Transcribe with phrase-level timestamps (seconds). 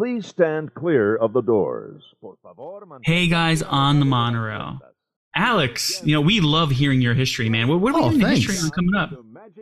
[0.00, 2.02] Please stand clear of the doors.
[3.04, 4.78] Hey guys on the monorail.
[5.36, 7.68] Alex, you know, we love hearing your history, man.
[7.68, 8.46] What, what are we Oh, doing thanks.
[8.46, 9.10] history on coming up?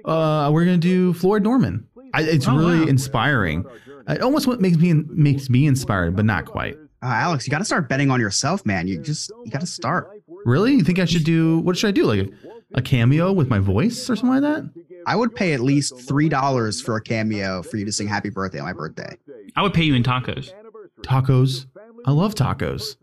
[0.05, 1.89] Uh, we're gonna do Floyd Norman.
[2.15, 2.87] I, it's Oh, really wow.
[2.87, 3.65] inspiring.
[4.09, 6.77] It almost what makes me makes me inspired, but not quite.
[7.03, 8.87] Uh, Alex, you got to start betting on yourself, man.
[8.87, 10.09] You just you got to start.
[10.45, 10.75] Really?
[10.75, 11.59] You think I should do?
[11.59, 12.05] What should I do?
[12.05, 12.33] Like
[12.75, 14.71] a, a cameo with my voice or something like that?
[15.07, 18.31] I would pay at least three dollars for a cameo for you to sing "Happy
[18.31, 19.17] Birthday" on my birthday.
[19.57, 20.53] I would pay you in tacos.
[21.03, 21.67] Tacos.
[22.07, 22.97] I love tacos.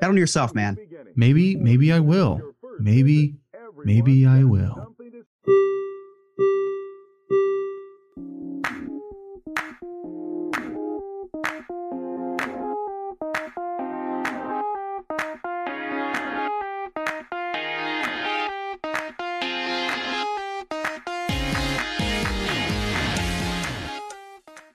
[0.00, 0.76] Bet on yourself, man.
[1.16, 2.40] Maybe, maybe I will.
[2.78, 3.34] Maybe,
[3.84, 4.91] maybe I will.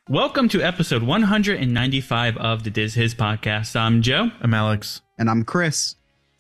[0.10, 3.76] Welcome to episode 195 of the Diz Hiz podcast.
[3.76, 4.32] I'm Joe.
[4.40, 5.02] I'm Alex.
[5.18, 5.96] And I'm Chris.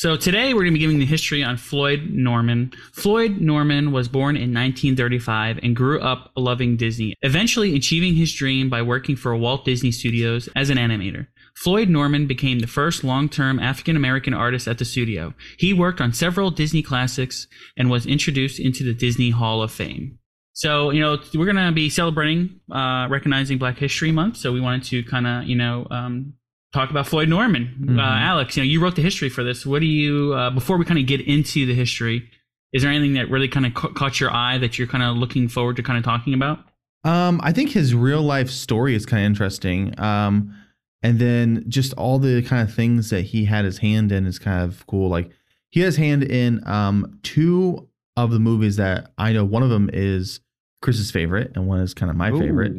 [0.01, 2.73] So today we're going to be giving the history on Floyd Norman.
[2.95, 8.71] Floyd Norman was born in 1935 and grew up loving Disney, eventually achieving his dream
[8.71, 11.27] by working for Walt Disney Studios as an animator.
[11.55, 15.35] Floyd Norman became the first long-term African American artist at the studio.
[15.59, 20.19] He worked on several Disney classics and was introduced into the Disney Hall of Fame.
[20.55, 24.39] So, you know, we're going to be celebrating uh, recognizing Black History Month.
[24.39, 26.33] So we wanted to kind of, you know, um,
[26.73, 27.75] talk about Floyd Norman.
[27.89, 27.99] Uh, Mhm.
[28.01, 29.67] Alex, you know, you wrote the history for this.
[29.67, 32.29] What do you, uh, before we kind of get into the history,
[32.73, 35.17] is there anything that really kind of ca- caught your eye that you're kind of
[35.17, 36.61] looking forward to kind of talking about?
[37.03, 39.99] Um, I think his real life story is kind of interesting.
[39.99, 40.55] Um,
[41.03, 44.39] and then just all the kind of things that he had his hand in is
[44.39, 45.09] kind of cool.
[45.09, 45.31] Like
[45.71, 49.45] he has hand in um two of the movies that I know.
[49.45, 50.41] One of them is
[50.83, 52.75] Chris's favorite, and one is kind of my favorite.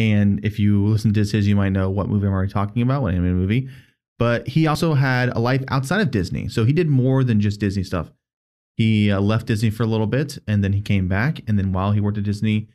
[0.00, 3.02] And if you listen to his, you might know what movie I'm already talking about,
[3.02, 3.68] what animated movie.
[4.18, 7.60] But he also had a life outside of Disney, so he did more than just
[7.60, 8.10] Disney stuff.
[8.78, 11.42] He uh, left Disney for a little bit, and then he came back.
[11.46, 12.68] And then while he worked at Disney,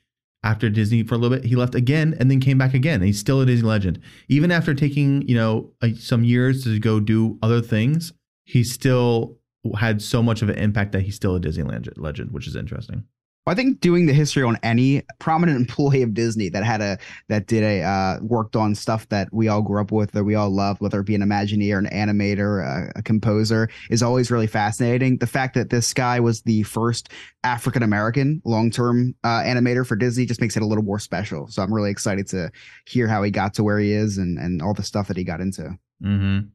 [0.43, 3.01] after Disney for a little bit, he left again, and then came back again.
[3.01, 3.99] He's still a Disney legend,
[4.29, 8.13] even after taking you know some years to go do other things.
[8.43, 9.39] He still
[9.79, 12.55] had so much of an impact that he's still a Disney legend, legend which is
[12.55, 13.05] interesting.
[13.47, 16.97] I think doing the history on any prominent employee of Disney that had a
[17.29, 20.35] that did a uh, worked on stuff that we all grew up with that we
[20.35, 24.47] all loved, whether it be an Imagineer, an animator, a, a composer, is always really
[24.47, 25.17] fascinating.
[25.17, 27.09] The fact that this guy was the first
[27.43, 31.47] African American long term uh, animator for Disney just makes it a little more special.
[31.47, 32.51] So I'm really excited to
[32.85, 35.23] hear how he got to where he is and and all the stuff that he
[35.23, 35.77] got into.
[36.03, 36.47] Mm-hmm.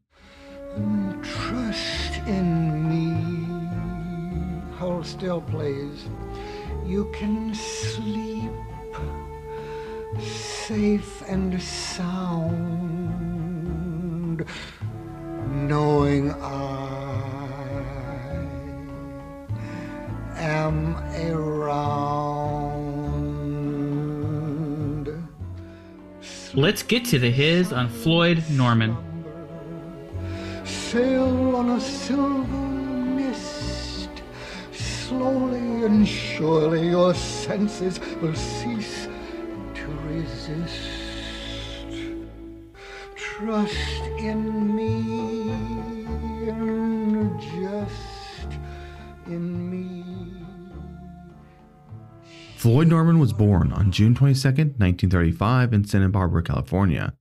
[1.23, 4.77] Trust in me.
[4.77, 6.09] Hold still, please.
[6.87, 8.53] You can sleep
[10.19, 12.45] safe and sound,
[15.69, 17.11] knowing I
[20.37, 20.97] am
[21.29, 22.71] around.
[26.55, 28.97] Let's get to the Hiz on Floyd Norman.
[30.65, 32.67] sail on a silver
[33.17, 34.11] mist.
[34.73, 39.09] Slowly and surely your senses will cease
[39.75, 41.01] to resist.
[43.15, 45.51] Trust in me,
[46.49, 48.59] and just
[49.27, 50.05] in me.
[52.57, 57.15] Floyd Norman was born on June 22, 1935, in Santa Barbara, California.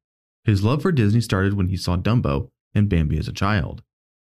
[0.44, 3.82] His love for Disney started when he saw Dumbo and Bambi as a child.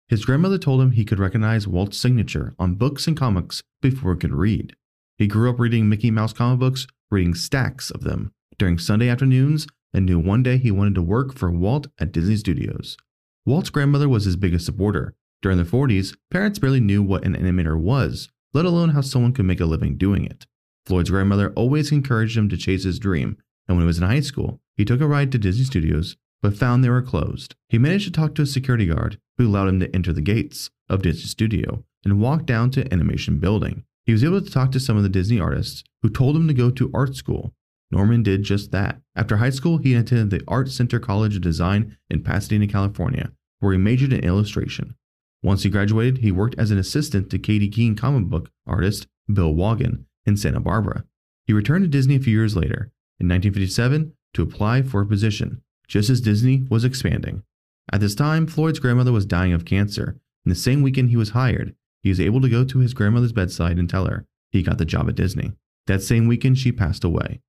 [0.09, 4.21] His grandmother told him he could recognize Walt's signature on books and comics before he
[4.21, 4.75] could read.
[5.19, 9.67] He grew up reading Mickey Mouse comic books, reading stacks of them during Sunday afternoons,
[9.93, 12.97] and knew one day he wanted to work for Walt at Disney Studios.
[13.45, 15.15] Walt's grandmother was his biggest supporter.
[15.43, 19.45] During the 40s, parents barely knew what an animator was, let alone how someone could
[19.45, 20.47] make a living doing it.
[20.87, 24.21] Floyd's grandmother always encouraged him to chase his dream, and when he was in high
[24.21, 27.57] school, he took a ride to Disney Studios but found they were closed.
[27.69, 30.69] He managed to talk to a security guard who allowed him to enter the gates
[30.89, 33.85] of Disney Studio and walk down to Animation Building.
[34.05, 36.55] He was able to talk to some of the Disney artists who told him to
[36.55, 37.55] go to art school.
[37.91, 39.01] Norman did just that.
[39.17, 43.73] After high school, he attended the Art Center College of Design in Pasadena, California, where
[43.73, 44.95] he majored in illustration.
[45.43, 49.55] Once he graduated, he worked as an assistant to Katy Keene comic book artist Bill
[49.55, 51.05] Woggon in Santa Barbara.
[51.47, 55.63] He returned to Disney a few years later, in 1957, to apply for a position,
[55.87, 57.43] just as Disney was expanding.
[57.91, 61.31] At this time, Floyd's grandmother was dying of cancer, and the same weekend he was
[61.31, 64.79] hired, he was able to go to his grandmother's bedside and tell her he got
[64.79, 65.53] the job at Disney.
[65.87, 67.41] That same weekend, she passed away.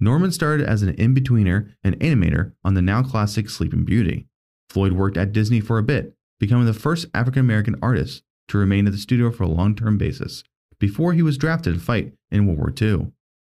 [0.00, 4.26] Norman started as an in-betweener and animator on the now classic Sleeping Beauty.
[4.68, 8.86] Floyd worked at Disney for a bit, becoming the first African American artist to remain
[8.86, 10.42] at the studio for a long-term basis,
[10.80, 13.12] before he was drafted to fight in World War II.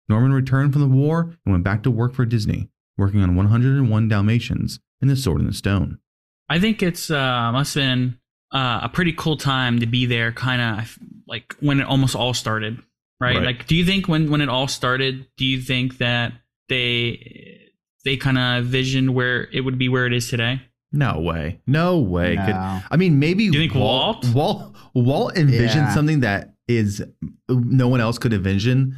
[0.08, 4.08] Norman returned from the war and went back to work for Disney, working on 101
[4.08, 6.00] Dalmatians and The Sword in the Stone.
[6.50, 8.18] I think it's uh, must have been
[8.52, 12.34] uh, a pretty cool time to be there, kind of like when it almost all
[12.34, 12.78] started,
[13.20, 13.36] right?
[13.38, 13.46] Right.
[13.46, 16.34] Like, do you think when when it all started, do you think that
[16.70, 17.60] they
[18.06, 20.62] they kind of visioned where it would be where it is today?
[20.94, 21.60] No way.
[21.68, 22.38] No way.
[22.38, 24.26] Could- I mean, maybe Do you think Walt?
[24.34, 25.94] Walt Walt envisioned Yeah.
[25.94, 27.04] something that is
[27.50, 28.96] no one else could envision,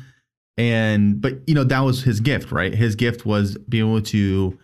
[0.57, 2.73] and but you know that was his gift, right?
[2.75, 4.57] His gift was being able to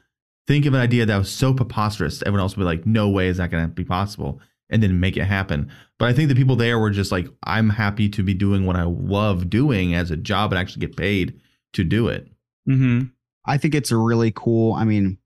[0.48, 3.28] think of an idea that was so preposterous, everyone else would be like, no way
[3.28, 5.72] is that going to be possible, and then make it happen.
[5.98, 8.76] But I think the people there were just like, I'm happy to be doing what
[8.76, 11.40] I love doing as a job and actually get paid
[11.74, 12.28] to do it.
[12.70, 13.08] Mm-hmm.
[13.46, 14.74] I think it's a really cool.
[14.74, 15.18] I mean,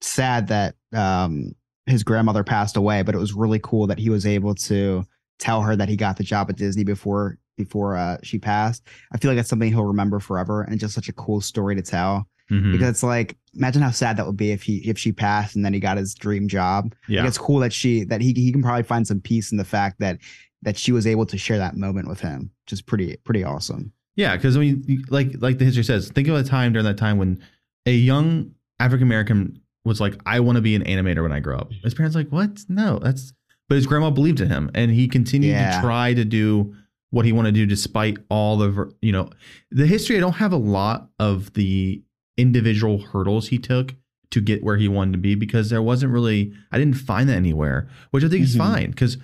[0.00, 1.52] sad that um,
[1.86, 5.04] his grandmother passed away, but it was really cool that he was able to
[5.38, 8.86] tell her that he got the job at Disney before before uh, she passed.
[9.12, 11.82] I feel like that's something he'll remember forever, and just such a cool story to
[11.82, 12.26] tell.
[12.50, 12.72] Mhm.
[12.72, 15.64] Because it's like, imagine how sad that would be if he if she passed and
[15.64, 16.94] then he got his dream job.
[17.08, 17.20] Yeah.
[17.20, 19.64] Like, it's cool that she that he he can probably find some peace in the
[19.64, 20.18] fact that
[20.62, 22.50] that she was able to share that moment with him.
[22.66, 23.92] Just pretty pretty awesome.
[24.16, 26.96] Yeah, because I mean, like like the history says, think of a time during that
[26.98, 27.40] time when
[27.86, 31.56] a young African American was like, "I want to be an animator when I grow
[31.58, 32.64] up." His parents like, "What?
[32.68, 33.32] No, that's."
[33.68, 35.76] But his grandma believed in him, and he continued Yeah.
[35.76, 36.74] to try to do
[37.10, 39.30] what he wanted to do despite all the you know
[39.70, 40.16] the history.
[40.16, 42.02] I don't have a lot of the
[42.38, 43.94] individual hurdles he took
[44.30, 47.36] to get where he wanted to be because there wasn't really I didn't find that
[47.36, 48.58] anywhere, which I think is Mhm.
[48.58, 49.18] fine because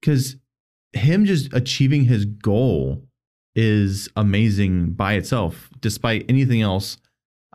[0.00, 0.36] because
[0.92, 3.06] him just achieving his goal
[3.54, 5.68] is amazing by itself.
[5.80, 6.96] Despite anything else,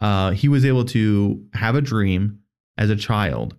[0.02, 2.40] uh, he was able to have a dream
[2.78, 3.56] as a child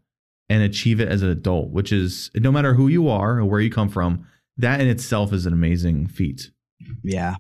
[0.49, 3.61] and achieve it as an adult, which is no matter who you are or where
[3.61, 4.25] you come from,
[4.57, 6.51] that in itself is an amazing feat.
[7.03, 7.37] Yeah.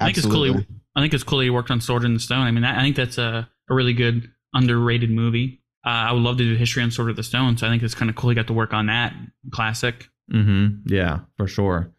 [0.00, 0.62] I think it's cool.
[0.94, 2.46] He, I think it's cool that he worked on Sword in the Stone.
[2.46, 5.60] I mean, that, I think that's a, a really good underrated movie.
[5.86, 7.82] Uh, I would love to do history on Sword of the Stone, so I think
[7.82, 9.14] it's kind of cool he got to work on that
[9.52, 10.08] classic.
[10.32, 10.86] Mm-hmm.
[10.92, 11.92] Yeah, for sure.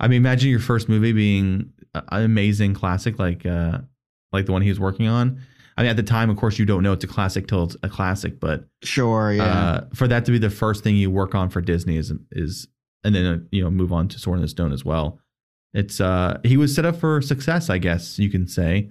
[0.00, 3.78] I mean, imagine your first movie being an amazing classic like uh,
[4.32, 5.40] like the one he was working on.
[5.76, 7.76] I mean, at the time, of course, you don't know it's a classic till it's
[7.82, 9.32] a classic, but Sure.
[9.32, 9.44] Yeah.
[9.44, 12.66] uh, for that to be the first thing you work on for Disney is is
[13.04, 15.20] and then uh, you know move on to Sword in the Stone as well.
[15.74, 18.90] It's uh he was set up for success, I guess you can say.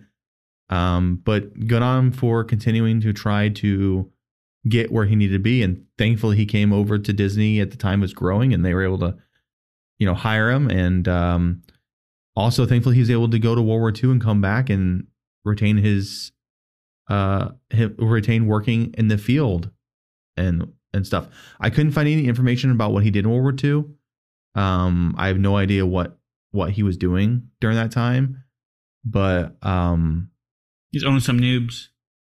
[0.70, 4.12] Um, but good on him for continuing to try to
[4.68, 7.78] get where he needed to be, and thankfully he came over to Disney at the
[7.78, 9.16] time was growing, and they were able to,
[9.98, 11.64] you know, hire him, and um,
[12.36, 15.08] also thankfully he was able to go to World War II and come back and
[15.46, 16.32] retain his
[17.10, 17.50] uh
[17.98, 19.72] retain working in the field
[20.36, 21.28] and and stuff.
[21.60, 23.86] I couldn't find any information about what he did in World War II.
[24.56, 26.17] Um, I have no idea what
[26.58, 28.44] what he was doing during that time,
[29.06, 30.30] but um,
[30.92, 31.88] He's owning some noobs.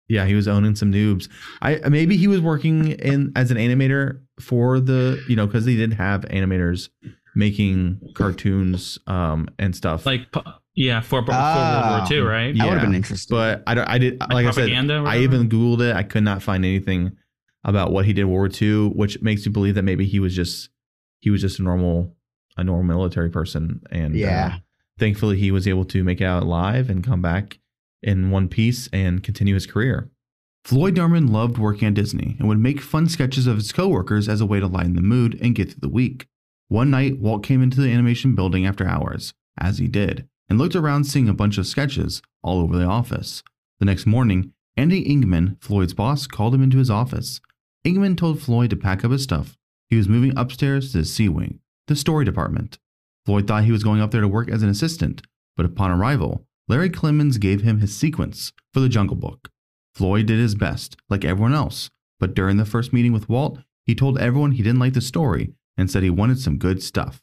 [0.07, 1.29] yeah, he was owning some noobs.
[1.61, 5.75] I maybe he was working in as an animator for the you know because they
[5.75, 6.89] did have animators
[7.35, 10.05] making cartoons um and stuff.
[10.05, 10.27] Like,
[10.75, 11.89] yeah, for, for Ah.
[11.99, 12.57] World War II, right?
[12.57, 13.35] that would have been interesting.
[13.37, 13.87] but I don't.
[13.87, 14.69] I did like, I said.
[14.91, 15.95] I even googled it.
[15.95, 17.15] I could not find anything
[17.63, 20.35] about what he did World War II, which makes you believe that maybe he was
[20.35, 20.69] just
[21.19, 22.15] he was just a normal
[22.59, 23.81] a normal military person.
[23.91, 24.53] And Yeah.
[24.55, 24.59] uh,
[24.97, 27.59] thankfully, he was able to make it out alive and come back
[28.03, 30.09] in one piece and continue his career.
[30.65, 34.41] Floyd Norman loved working at Disney and would make fun sketches of his coworkers as
[34.41, 36.27] a way to lighten the mood and get through the week.
[36.67, 40.75] One night, Walt came into the animation building after hours, as he did, and looked
[40.75, 43.41] around seeing a bunch of sketches all over the office.
[43.79, 47.41] The next morning, Andy Engman, Floyd's boss, called him into his office.
[47.85, 49.57] Engman told Floyd to pack up his stuff.
[49.87, 52.79] He was moving upstairs to the C Wing, the story department.
[53.25, 55.21] Floyd thought he was going up there to work as an assistant,
[55.57, 59.49] but upon arrival, Larry Clemmons gave him his sequence for the Jungle Book.
[59.93, 63.95] Floyd did his best, like everyone else, but during the first meeting with Walt, he
[63.95, 67.21] told everyone he didn't like the story and said he wanted some good stuff.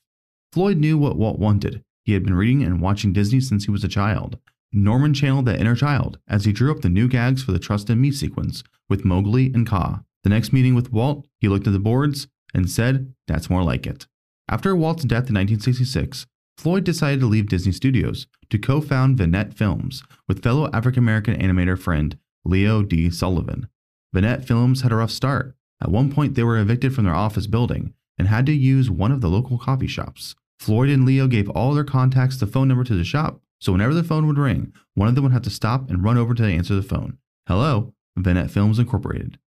[0.52, 1.82] Floyd knew what Walt wanted.
[2.04, 4.38] He had been reading and watching Disney since he was a child.
[4.72, 7.88] Norman channeled that inner child as he drew up the new gags for the Trust
[7.88, 10.00] in Me sequence with Mowgli and Kaa.
[10.24, 13.86] The next meeting with Walt, he looked at the boards and said, That's more like
[13.86, 14.06] it.
[14.48, 16.26] After Walt's death in 1966,
[16.56, 21.36] Floyd decided to leave Disney Studios to co found Vignette Films with fellow African American
[21.36, 23.10] animator friend Leo D.
[23.10, 23.68] Sullivan.
[24.14, 25.56] Vignette Films had a rough start.
[25.82, 29.12] At one point, they were evicted from their office building and had to use one
[29.12, 30.36] of the local coffee shops.
[30.60, 33.92] Floyd and Leo gave all their contacts the phone number to the shop, so whenever
[33.92, 36.44] the phone would ring, one of them would have to stop and run over to
[36.44, 37.18] answer the phone.
[37.48, 39.38] Hello, Vignette Films Incorporated.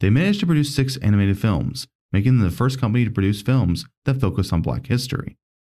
[0.00, 3.86] They managed to produce six animated films, making them the first company to produce films
[4.04, 5.36] that focus on black history.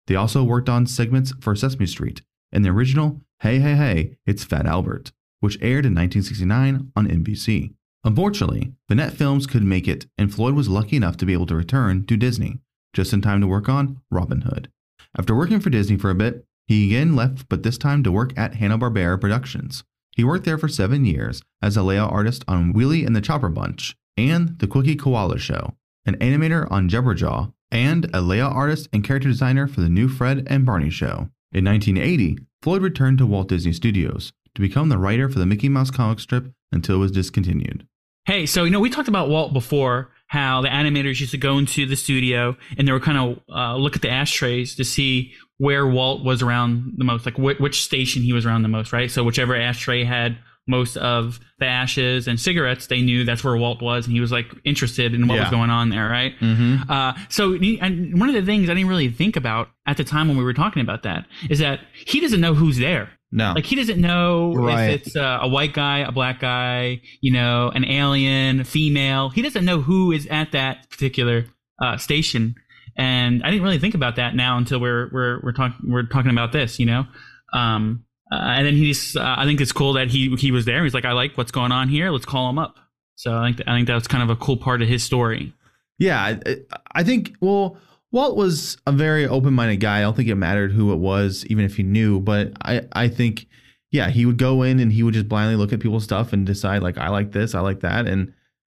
[0.08, 4.44] They also worked on segments for Sesame Street and the original Hey Hey Hey, It's
[4.44, 7.74] Fat Albert, which aired in 1969 on NBC.
[8.04, 11.56] Unfortunately, Vignette Films couldn't make it, and Floyd was lucky enough to be able to
[11.56, 12.60] return to Disney,
[12.92, 14.70] just in time to work on Robin Hood.
[15.18, 18.38] After working for Disney for a bit, he again left, but this time to work
[18.38, 19.86] at Hanna-Barbera Productions.
[20.12, 23.50] He worked there for seven years as a layout artist on Wheelie and the Chopper
[23.50, 29.04] Bunch and The Kwicky Koala Show, an animator on Jabberjaw, and a layout artist and
[29.04, 31.30] character designer for the new Fred and Barney Show.
[31.52, 35.70] In 1980, Floyd returned to Walt Disney Studios to become the writer for the Mickey
[35.70, 37.88] Mouse comic strip until it was discontinued.
[38.26, 41.58] Hey, so you know we talked about Walt before, how the animators used to go
[41.58, 45.34] into the studio and they would kind of uh, look at the ashtrays to see
[45.58, 48.92] where Walt was around the most, like wh- which station he was around the most,
[48.92, 49.12] right?
[49.12, 53.82] So whichever ashtray had most of the ashes and cigarettes, they knew that's where Walt
[53.82, 55.42] was, and he was like interested in what Yeah.
[55.42, 56.34] was going on there, right?
[56.40, 56.90] Mm-hmm.
[56.90, 60.28] Uh, so and one of the things I didn't really think about at the time
[60.28, 63.10] when we were talking about that is that he doesn't know who's there.
[63.32, 63.52] No.
[63.54, 64.92] Like he doesn't know Right.
[64.92, 69.30] if it's uh, a white guy, a black guy, you know, an alien, female.
[69.30, 71.46] He doesn't know who is at that particular
[71.82, 72.56] uh, station,
[72.98, 76.32] and I didn't really think about that now until we're we're we're talking we're talking
[76.32, 77.06] about this, you know.
[77.54, 80.66] Um, uh, and then he just, uh, I think it's cool that he he was
[80.66, 80.84] there.
[80.84, 82.10] He's like, I like what's going on here.
[82.10, 82.78] Let's call him up.
[83.16, 85.54] So I think I think that's kind of a cool part of his story.
[86.00, 86.58] Yeah, I,
[86.92, 87.78] I think well,
[88.12, 90.00] Walt was a very open-minded guy.
[90.00, 92.20] I don't think it mattered who it was, even if he knew.
[92.20, 93.48] But I, I think,
[93.92, 96.46] yeah, he would go in and he would just blindly look at people's stuff and
[96.46, 98.34] decide like, I like this, I like that, and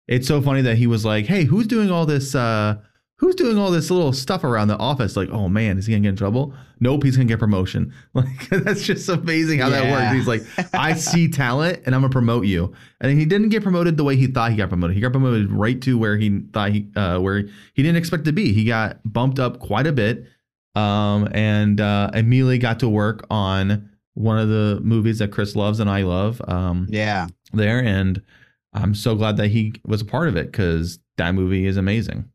[0.07, 2.35] it's so funny that he was like, hey, who's doing all this?
[2.35, 2.77] uh
[3.19, 5.17] Who's doing all this little stuff around the office?
[5.17, 6.55] Like, oh man, is he gonna get in trouble?
[6.79, 7.93] Nope, he's gonna get promotion.
[8.15, 10.15] Like, that's just amazing how that works.
[10.15, 12.73] He's like, I see talent and I'm gonna promote you.
[13.01, 14.95] And he didn't get promoted the way he thought he got promoted.
[14.95, 17.39] He got promoted right to where he thought he uh where
[17.75, 18.53] he didn't expect to be.
[18.53, 20.27] He got bumped up quite a bit.
[20.77, 25.81] Um and uh immediately got to work on one of the movies that Chris loves
[25.81, 27.27] and I love um Yeah.
[27.53, 28.23] there and
[28.75, 32.31] I'm so glad that he was a part of it because that movie is amazing.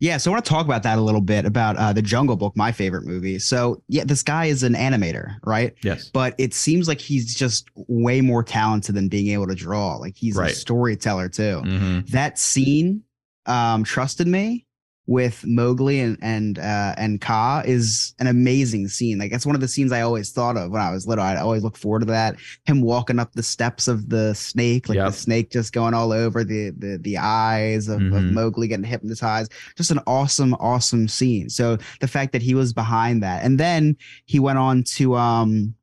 [0.00, 2.36] Yeah, so I want to talk about that a little bit about uh, the Jungle
[2.36, 3.38] Book, my favorite movie.
[3.38, 5.74] So yeah, this guy is an animator, right?
[5.82, 6.10] Yes.
[6.12, 9.96] But it seems like he's just way more talented than being able to draw.
[9.96, 10.52] Like he's Right.
[10.52, 11.60] a storyteller too.
[11.60, 13.02] hmm That scene,
[13.46, 14.66] um, Trust in Me
[15.06, 19.18] with Mowgli and and uh, and Kaa is an amazing scene.
[19.18, 21.24] Like that's one of the scenes I always thought of when I was little.
[21.24, 22.36] I'd always look forward to that.
[22.66, 25.06] Him walking up the steps of the snake, like Yep.
[25.08, 28.32] the snake just going all over the the the eyes of, of Mhm.
[28.32, 29.52] Mowgli getting hypnotized.
[29.76, 31.48] Just an awesome, awesome scene.
[31.50, 35.74] So the fact that he was behind that, and then he went on to um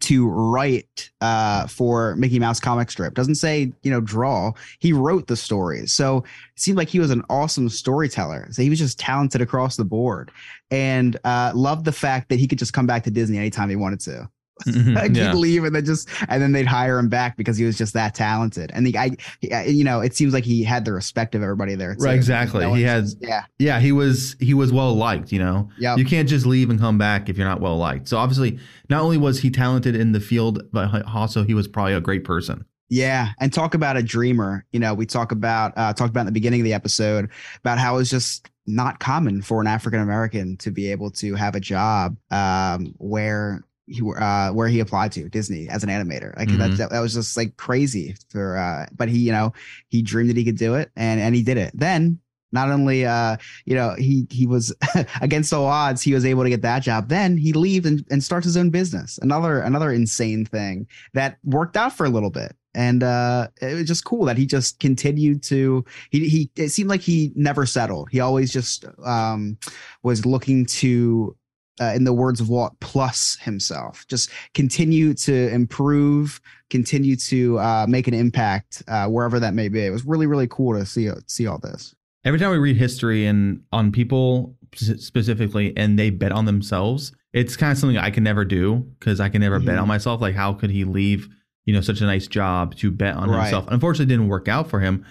[0.00, 3.14] to write uh for Mickey Mouse comic strip.
[3.14, 4.52] Doesn't say, you know, draw.
[4.80, 5.92] He wrote the stories.
[5.92, 8.48] So it seemed like he was an awesome storyteller.
[8.50, 10.30] So he was just talented across the board.
[10.70, 13.76] And uh loved the fact that he could just come back to Disney anytime he
[13.76, 14.28] wanted to.
[14.66, 15.32] like yeah.
[15.32, 17.92] he'd leave and then just and then they'd hire him back because he was just
[17.92, 18.70] that talented.
[18.72, 21.74] And the guy he- you know, it seems like he had the respect of everybody
[21.74, 21.94] there.
[21.98, 22.64] Right, exactly.
[22.64, 23.44] No He had- just- yeah.
[23.58, 25.68] Yeah, he was he was well liked, you know.
[25.78, 25.98] Yep.
[25.98, 28.08] You can't just leave and come back if you're not well liked.
[28.08, 31.94] So obviously, not only was he talented in the field, but also he was probably
[31.94, 32.64] a great person.
[32.88, 34.64] Yeah, and talk about a dreamer.
[34.70, 37.78] You know, we talk about uh, talked about in the beginning of the episode about
[37.78, 41.60] how it's just not common for an African American to be able to have a
[41.60, 46.36] job um, where he uh, where he applied to Disney as an animator.
[46.36, 46.58] Like Mhm.
[46.58, 48.56] that, that that was just like crazy for.
[48.56, 49.52] Uh, but he, you know,
[49.88, 51.70] he dreamed that he could do it, and and he did it.
[51.74, 52.18] Then
[52.52, 54.72] not only uh you know he he was
[55.20, 58.22] against all odds he was able to get that job then he leaves and, and
[58.22, 62.54] starts his own business another another insane thing that worked out for a little bit
[62.72, 66.88] and uh it was just cool that he just continued to he he it seemed
[66.88, 69.58] like he never settled he always just um
[70.04, 71.36] was looking to
[71.80, 74.06] uh, in the words of Walt, plus himself.
[74.08, 79.84] Just continue to improve, continue to uh, make an impact uh, wherever that may be.
[79.84, 81.94] It was really, really cool to see see all this.
[82.24, 87.56] Every time we read history and on people specifically, and they bet on themselves, it's
[87.56, 89.82] kind of something I can never do because I can never bet Mhm.
[89.82, 90.20] on myself.
[90.20, 91.28] Like, how could he leave,
[91.66, 93.42] you know, such a nice job to bet on Right.
[93.44, 93.66] himself?
[93.68, 95.04] Unfortunately, it didn't work out for him.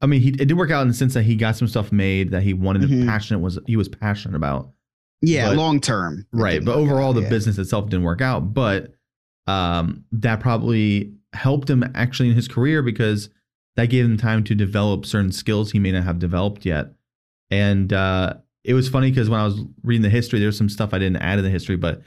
[0.00, 1.92] I mean, he it did work out in the sense that he got some stuff
[1.92, 3.06] made that he wanted, Mhm.
[3.06, 4.70] passionate was he was passionate about.
[5.22, 6.26] Yeah, long term.
[6.32, 7.28] right but overall out, the yeah.
[7.28, 8.94] business itself didn't work out but
[9.46, 13.30] um that probably helped him actually in his career because
[13.76, 16.88] that gave him time to develop certain skills he may not have developed yet
[17.50, 20.92] and uh it was funny because when i was reading the history there's some stuff
[20.92, 22.02] i didn't add in the history but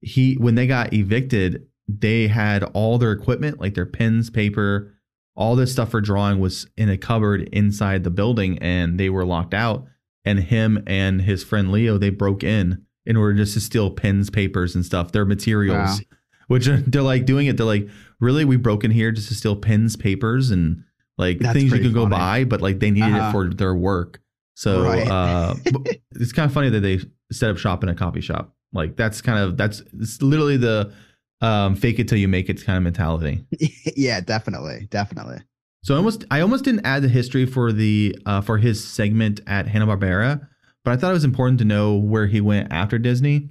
[0.00, 4.92] he when they got evicted they had all their equipment like their pens paper
[5.36, 9.24] all this stuff for drawing was in a cupboard inside the building and they were
[9.24, 9.86] locked out
[10.26, 14.28] and him and his friend Leo they broke in in order just to steal pens,
[14.28, 15.12] papers, and stuff.
[15.12, 16.06] Their materials, Wow.
[16.48, 17.56] which they're like doing it.
[17.56, 17.88] They're like,
[18.20, 20.82] really, we broke in here just to steal pens, papers, and
[21.16, 22.16] like That's things you can go funny.
[22.16, 23.28] buy, but like they needed Uh-huh.
[23.28, 24.20] it for their work.
[24.54, 25.06] So Right.
[25.08, 25.54] uh,
[26.16, 26.98] it's kind of funny that they
[27.32, 28.54] set up shop in a coffee shop.
[28.72, 30.92] Like that's kind of that's it's literally the
[31.40, 33.44] um, fake it till you make it kind of mentality.
[33.96, 35.38] yeah, definitely, definitely.
[35.86, 39.40] So I almost I almost didn't add the history for the uh, for his segment
[39.46, 40.44] at Hanna Barbera,
[40.84, 43.50] but I thought it was important to know where he went after Disney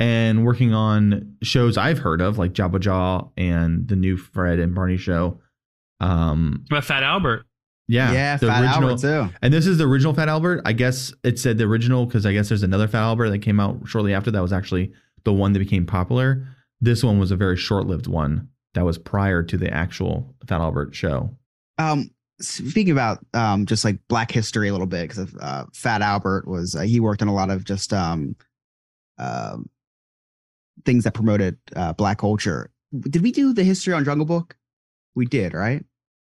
[0.00, 4.96] and working on shows I've heard of like Jabberjaw and the new Fred and Barney
[4.96, 5.38] show.
[6.00, 7.44] Um, But Fat Albert.
[7.86, 8.90] yeah, yeah, the Fat original.
[8.90, 9.34] Albert too.
[9.40, 10.62] And this is the original Fat Albert.
[10.64, 13.60] I guess it said the original because I guess there's another Fat Albert that came
[13.60, 14.90] out shortly after that was actually
[15.22, 16.48] the one that became popular.
[16.80, 20.96] This one was a very short-lived one that was prior to the actual Fat Albert
[20.96, 21.36] show.
[21.80, 26.46] Um, speaking about um, just like Black history a little bit because uh, Fat Albert
[26.46, 28.36] was uh, he worked on a lot of just um,
[29.18, 29.68] um,
[30.84, 32.70] things that promoted uh, Black culture.
[32.98, 34.56] Did we do the history on Jungle Book?
[35.14, 35.84] We did, right?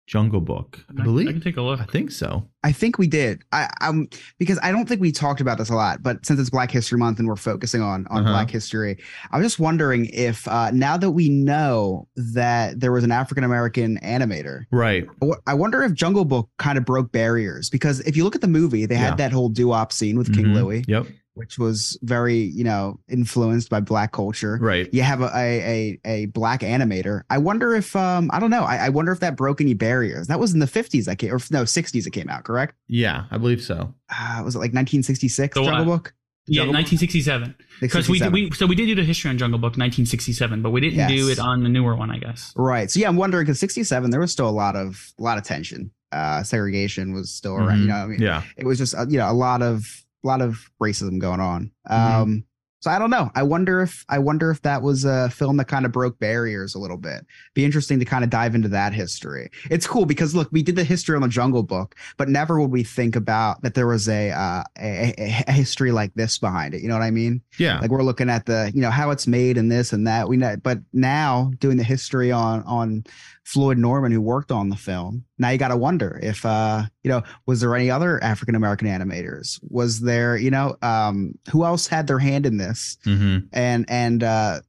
[0.07, 1.27] Jungle Book, I I believe.
[1.27, 1.79] I can take a look.
[1.81, 2.47] I think so.
[2.63, 3.43] I think we did.
[3.51, 6.49] I, I'm because I don't think we talked about this a lot, but since it's
[6.49, 8.31] Black History Month and we're focusing on on Uh-huh.
[8.31, 8.97] Black history,
[9.31, 13.43] I was just wondering if uh, now that we know that there was an African
[13.43, 15.07] American animator, Right.
[15.47, 18.47] I wonder if Jungle Book kind of broke barriers because if you look at the
[18.47, 20.53] movie, they had that whole doo-wop scene with King Mhm.
[20.55, 21.07] Louis, Yep.
[21.35, 24.57] Which was very you know influenced by Black culture.
[24.59, 24.91] Right.
[24.93, 27.21] You have a, a a a black animator.
[27.29, 28.63] I wonder if um I don't know.
[28.63, 30.27] I, I wonder if that broke any barriers.
[30.27, 32.75] That was in the 50s that came or no 60s it came out, correct?
[32.87, 33.93] Yeah, I believe so.
[34.09, 35.67] uh, was it like 1966 The what?
[35.69, 36.13] Jungle Book?
[36.47, 36.91] Yeah, Jungle Book?
[36.91, 37.55] 1967.
[37.81, 38.33] Because we, 67.
[38.33, 41.29] we so we did do the history on Jungle Book 1967, but we didn't do
[41.29, 42.53] it on the newer one, I guess.
[42.55, 42.89] right.
[42.89, 45.43] So yeah, I'm wondering because 67 there was still a lot of a lot of
[45.43, 45.91] tension.
[46.11, 47.79] Uh, segregation was still around.
[47.79, 47.89] You Mhm.
[47.89, 48.43] know, I mean, Yeah.
[48.57, 51.71] it was just uh, you know a lot of a lot of racism going on.
[51.89, 52.21] Mm-hmm.
[52.21, 52.43] Um,
[52.85, 53.31] so I don't know.
[53.33, 56.75] I wonder if I wonder if that was a film that kind of broke barriers
[56.75, 57.25] a little bit.
[57.55, 59.49] Be interesting to kind of dive into that history.
[59.71, 62.69] It's cool because look, we did the history on the Jungle Book, but never would
[62.69, 65.13] we think about that there was a uh, a,
[65.47, 66.83] a, history like this behind it.
[66.83, 67.41] You know what I mean?
[67.57, 67.79] Yeah.
[67.79, 70.37] like we're looking at the you know how it's made and this and that we
[70.37, 73.03] know but now doing the history on on
[73.45, 77.09] floyd norman who worked on the film now you got to wonder if uh you
[77.09, 81.85] know was there any other african american animators was there you know um who else
[81.87, 83.45] had their hand in this Mm-hmm.
[83.53, 84.59] and and uh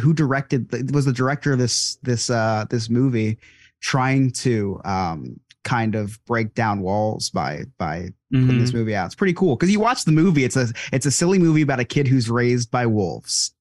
[0.00, 3.38] who directed was the director of this this uh this movie
[3.80, 8.60] trying to um kind of break down walls by by putting Mhm.
[8.60, 9.06] this movie out.
[9.06, 10.42] It's pretty cool because you watch the movie.
[10.42, 13.52] It's a it's a silly movie about a kid who's raised by wolves.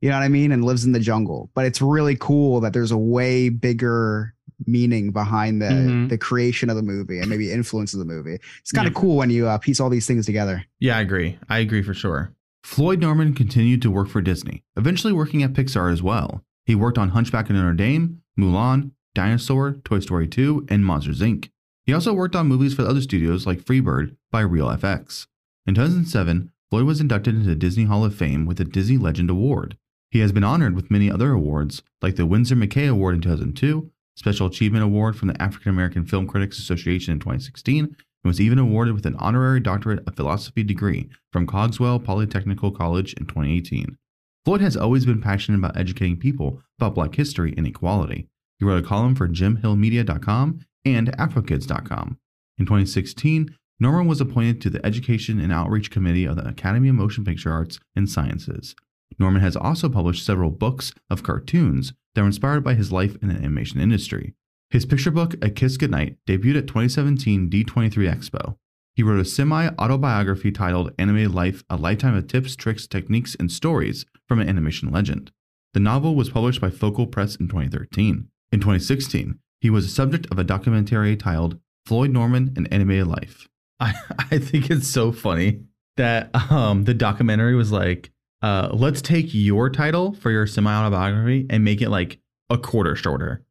[0.00, 0.52] You know what I mean?
[0.52, 1.50] And lives in the jungle.
[1.54, 4.34] But it's really cool that there's a way bigger
[4.66, 6.08] meaning behind the Mhm.
[6.08, 8.38] the creation of the movie and maybe influence of the movie.
[8.60, 9.00] It's kind of Yeah.
[9.00, 10.64] cool when you uh, piece all these things together.
[10.80, 11.38] Yeah, I agree.
[11.48, 12.32] I agree for sure.
[12.64, 16.42] Floyd Norman continued to work for Disney, eventually working at Pixar as well.
[16.64, 21.48] He worked on Hunchback of Notre Dame, Mulan, Dinosaur, Toy Story 2, and Monsters Inc.
[21.84, 25.26] He also worked on movies for other studios like Freebird by Reel FX.
[25.66, 29.30] In 2007, Floyd was inducted into the Disney Hall of Fame with the Disney Legend
[29.30, 29.76] Award.
[30.10, 33.90] He has been honored with many other awards, like the Winsor McCay Award in 2002,
[34.16, 38.58] Special Achievement Award from the African American Film Critics Association in 2016, and was even
[38.58, 43.96] awarded with an honorary doctorate of philosophy degree from Cogswell Polytechnical College in 2018.
[44.44, 48.28] Floyd has always been passionate about educating people about Black history and equality.
[48.58, 52.18] He wrote a column for JimHillMedia.com and AfroKids.com.
[52.58, 56.94] In 2016, Norman was appointed to the Education and Outreach Committee of the Academy of
[56.94, 58.74] Motion Picture Arts and Sciences.
[59.18, 63.28] Norman has also published several books of cartoons that were inspired by his life in
[63.28, 64.34] the animation industry.
[64.70, 68.56] His picture book, A Kiss Goodnight, debuted at 2017 D23 Expo.
[68.94, 73.52] He wrote a semi autobiography titled Animated Life A Lifetime of Tips, Tricks, Techniques, and
[73.52, 75.30] Stories from an Animation Legend.
[75.74, 78.28] The novel was published by Focal Press in 2013.
[78.52, 83.48] In 2016, he was the subject of a documentary titled Floyd Norman and Animated Life.
[83.80, 83.94] I,
[84.30, 85.60] I think it's so funny
[85.96, 88.10] that um, the documentary was like,
[88.42, 92.18] uh, let's take your title for your semi autobiography and make it like
[92.50, 93.42] a quarter shorter.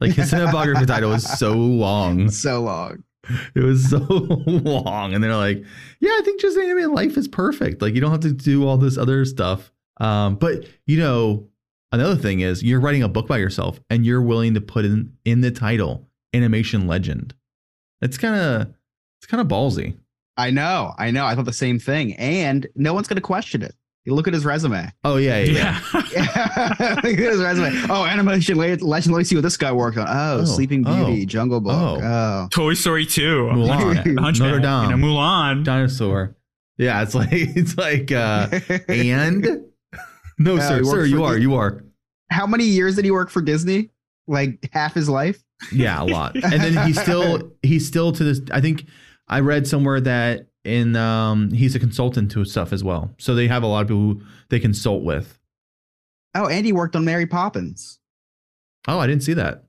[0.00, 2.30] Like his autobiography title was so long.
[2.30, 3.04] So long.
[3.54, 5.14] It was so long.
[5.14, 5.62] And they're like,
[6.00, 7.82] yeah, I think just animated life is perfect.
[7.82, 9.72] Like you don't have to do all this other stuff.
[9.98, 11.48] Um, but you know,
[11.92, 15.12] another thing is you're writing a book by yourself and you're willing to put in
[15.24, 17.34] in the title animation legend.
[18.00, 18.74] It's kind of
[19.20, 19.98] it's kind of ballsy.
[20.38, 20.94] I know.
[20.96, 21.26] I know.
[21.26, 22.14] I thought the same thing.
[22.14, 23.74] And no one's going to question it.
[24.06, 24.90] You look at his resume.
[25.04, 25.80] Oh yeah, yeah.
[25.92, 26.02] yeah.
[26.12, 26.94] Yeah.
[27.04, 27.70] look at his resume.
[27.90, 29.12] Oh, animation le- legend.
[29.12, 30.06] Let me see what this guy worked on.
[30.08, 31.74] Oh, Oh, Sleeping Beauty, oh, Jungle Book.
[31.74, 32.00] oh.
[32.02, 32.48] Oh.
[32.50, 33.50] Toy Story 2.
[33.52, 35.64] Mulan, Hunchback, Notre Dame, You know, Mulan.
[35.64, 36.34] dinosaur.
[36.78, 38.48] Yeah, it's like it's like uh
[38.88, 39.64] and
[40.38, 41.84] no Yeah, sir, sir, you are, Dis- you are.
[42.30, 43.90] How many years did he work for Disney?
[44.26, 45.42] Like half his life?
[45.72, 46.36] Yeah, a lot.
[46.36, 48.86] And then he's still he's still to this I think
[49.28, 53.10] I read somewhere that in um he's a consultant to stuff as well.
[53.18, 55.38] So they have a lot of people who they consult with.
[56.34, 57.98] Oh, and he worked on Mary Poppins.
[58.86, 59.64] Oh, I didn't see that.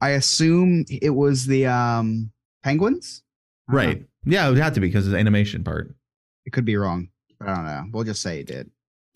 [0.00, 2.30] I assume it was the um
[2.62, 3.22] penguins.
[3.68, 3.88] I don't know.
[3.88, 4.04] Right.
[4.24, 5.94] Yeah, it would have to be because of the animation part.
[6.44, 7.08] It could be wrong.
[7.38, 7.84] But I don't know.
[7.92, 8.70] We'll just say it did.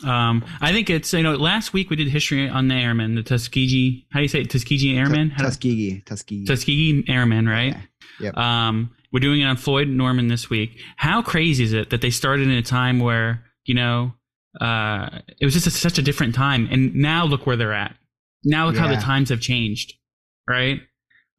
[0.05, 3.23] Um, I think it's you know last week we did history on the airmen, the
[3.23, 4.07] Tuskegee.
[4.11, 4.49] How do you say it?
[4.49, 5.29] Tuskegee Airmen?
[5.29, 6.01] How do- Tuskegee.
[6.05, 6.45] Tuskegee.
[6.45, 7.73] Tuskegee Airmen, right?
[8.19, 8.25] Yeah.
[8.33, 8.37] Yep.
[8.37, 10.79] Um, we're doing it on Floyd Norman this week.
[10.97, 14.13] How crazy is it that they started in a time where you know
[14.59, 17.95] uh, it was just a, such a different time, and now look where they're at.
[18.43, 19.93] Now look how the times have changed,
[20.49, 20.81] right?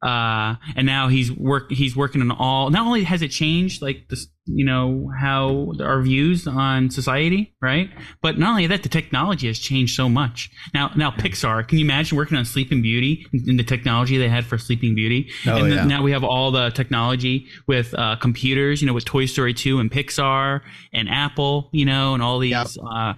[0.03, 2.69] Uh, and now he's work he's working on all.
[2.69, 7.89] Not only has it changed, like this, you know, how our views on society, right?
[8.21, 10.49] But not only that, the technology has changed so much.
[10.73, 11.65] Now, now Pixar.
[11.67, 15.29] Can you imagine working on Sleeping Beauty and the technology they had for Sleeping Beauty?
[15.47, 15.85] Oh, and yeah.
[15.85, 19.79] now we have all the technology with uh, computers, you know, with Toy Story 2
[19.79, 20.61] and Pixar
[20.91, 22.67] and Apple, you know, and all these Yep.
[22.91, 23.13] uh,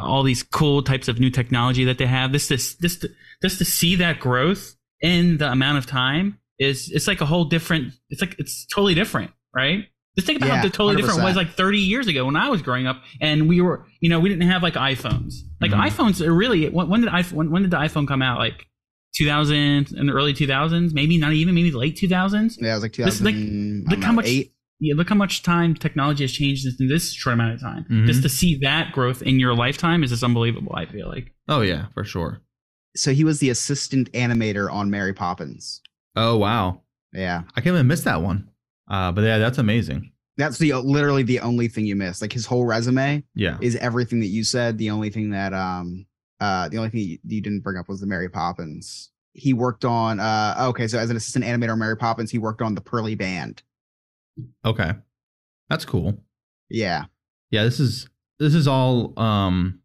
[0.00, 2.32] all these cool types of new technology that they have.
[2.32, 3.04] This this this
[3.42, 7.44] just to see that growth in the amount of time is it's like a whole
[7.44, 7.92] different.
[8.10, 9.86] It's like it's totally different, right?
[10.16, 12.48] Just think about Yeah, how totally different it was like 30 years ago when I
[12.50, 15.34] was growing up, and we were, you know, we didn't have like iPhones.
[15.60, 15.88] Like Mhm.
[15.88, 18.38] iPhones are really when, when did iPhone when, when did the iPhone come out?
[18.38, 18.66] Like
[19.16, 22.58] 2000 in the early 2000s, maybe not even maybe the late 2000s.
[22.60, 23.86] yeah, it was like This is like- 2000.
[23.90, 24.52] Look how much Eight.
[24.80, 27.84] yeah, look how much time technology has changed in this short amount of time.
[27.90, 28.06] Mhm.
[28.06, 30.72] Just to see that growth in your lifetime is just unbelievable.
[30.76, 31.32] I feel like.
[31.48, 32.40] Oh yeah, for sure.
[32.94, 35.80] So he was the assistant animator on Mary Poppins.
[36.16, 37.42] Oh wow, Yeah.
[37.56, 38.50] I can't even miss that one.
[38.88, 40.12] Uh, but yeah, that's amazing.
[40.36, 42.20] That's the literally the only thing you missed.
[42.22, 43.58] Like his whole resume Yeah.
[43.60, 44.76] is everything that you said.
[44.78, 46.06] The only thing that um
[46.40, 49.10] uh the only thing you, you didn't bring up was the Mary Poppins.
[49.34, 52.60] He worked on uh okay, so as an assistant animator on Mary Poppins, he worked
[52.60, 53.62] on the Pearly Band.
[54.64, 54.92] Okay,
[55.68, 56.22] that's cool.
[56.70, 57.04] Yeah.
[57.50, 59.80] yeah this is this is all um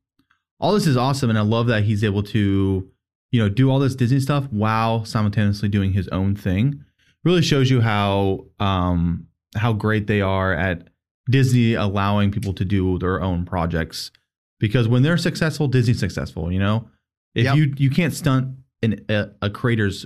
[0.60, 2.90] all this is awesome and i love that he's able to
[3.32, 6.84] you know do all this disney stuff while simultaneously doing his own thing
[7.24, 10.88] really shows you how um how great they are at
[11.30, 14.12] disney allowing people to do their own projects.
[14.60, 16.88] Because when they're successful disney's successful you know?
[17.36, 17.56] If Yep.
[17.56, 20.06] you you can't stunt an, a, a creator's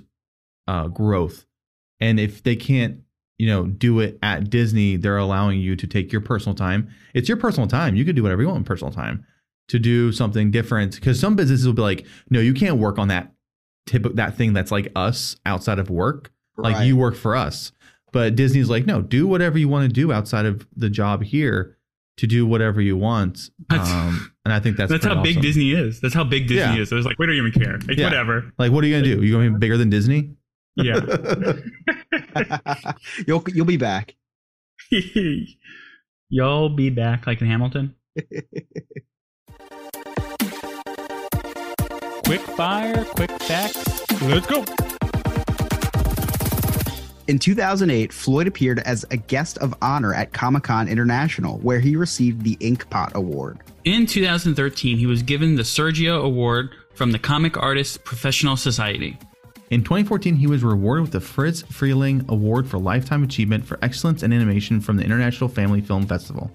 [0.67, 1.45] uh, growth.
[1.99, 3.01] And if they can't
[3.37, 6.89] you know do it at disney they're allowing you to take your personal time.
[7.13, 7.95] It's your personal time.
[7.95, 9.25] You can do whatever you want in personal time
[9.71, 13.07] to do something different because some businesses will be like no you can't work on
[13.07, 13.31] that
[13.87, 17.71] tip that thing that's like us outside of work like you work for us
[18.11, 21.77] but disney's like no do whatever you want to do outside of the job here
[22.17, 25.41] to do whatever you want um, and i think that's That's, how pretty big.
[25.41, 25.99] Disney is.
[26.01, 26.81] That's how big Disney Yeah.
[26.81, 26.91] is.
[26.91, 27.79] It was like we don't even care.
[27.87, 28.05] Like Yeah.
[28.07, 28.51] whatever.
[28.59, 30.35] like what are you gonna do you gonna be bigger than disney
[30.75, 30.99] Yeah.
[33.27, 34.15] you'll you'll be back.
[36.29, 37.95] Y'all be back like in Hamilton.
[42.31, 44.21] Quick fire, quick facts.
[44.21, 44.63] Let's go.
[47.27, 51.97] In 2008, Floyd appeared as a guest of honor at Comic Con International, where he
[51.97, 53.59] received the Inkpot Award.
[53.83, 59.19] In 2013, he was given the Sergio Award from the Comic Artists Professional Society.
[59.69, 64.23] In 2014, he was rewarded with the Fritz Freleng Award for Lifetime Achievement for Excellence
[64.23, 66.49] in Animation from the International Family Film Festival.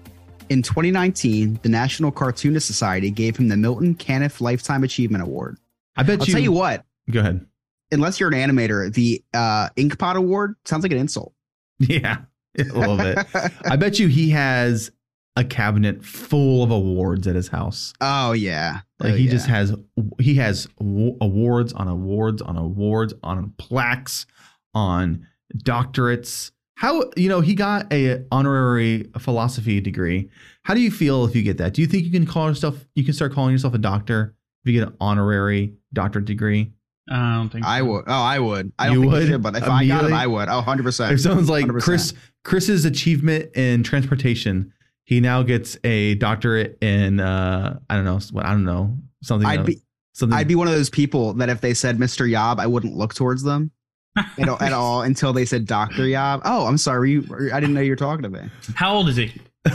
[0.49, 5.59] In 2019, the National Cartoonist Society gave him the Milton Caniff Lifetime Achievement Award.
[5.97, 6.33] I bet I'll you.
[6.33, 7.45] tell you what, Go ahead.
[7.91, 11.33] unless you're an animator, the uh, Inkpot Award sounds like an insult.
[11.79, 12.19] Yeah,
[12.57, 13.19] a little bit.
[13.65, 14.91] I bet you he has
[15.35, 17.93] a cabinet full of awards at his house.
[18.01, 19.31] oh yeah, Like Oh, he yeah.
[19.31, 19.75] just has
[20.19, 24.25] he has awards on awards on awards on plaques
[24.73, 26.51] on doctorates.
[26.75, 30.29] How you know he got a honorary philosophy degree?
[30.63, 31.73] How do you feel if you get that?
[31.73, 34.35] Do you think you can call yourself you can start calling yourself a doctor
[34.67, 36.71] if you get an honorary doctorate degree?
[37.09, 38.03] I don't think I would.
[38.07, 38.73] Oh, I would.
[38.77, 39.21] I don't You think would?
[39.23, 40.49] you should, but if I got it, I would.
[40.49, 41.19] Oh, 100 If percent.
[41.21, 41.81] someone's like 100%.
[41.81, 44.73] Chris Chris's achievement in transportation,
[45.05, 49.47] he now gets a doctorate in uh I don't know what I don't know something
[49.47, 49.81] I'd else- be
[50.13, 52.29] something I'd be one of those people that if they said Mr.
[52.29, 53.71] Yob, I wouldn't look towards them
[54.17, 56.07] at, all, at all until they said Dr.
[56.07, 56.41] Yob.
[56.43, 57.11] Oh, I'm sorry.
[57.11, 58.49] You, I didn't know you were talking to me.
[58.75, 59.31] How old is he?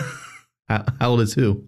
[0.68, 1.64] how, how old is who?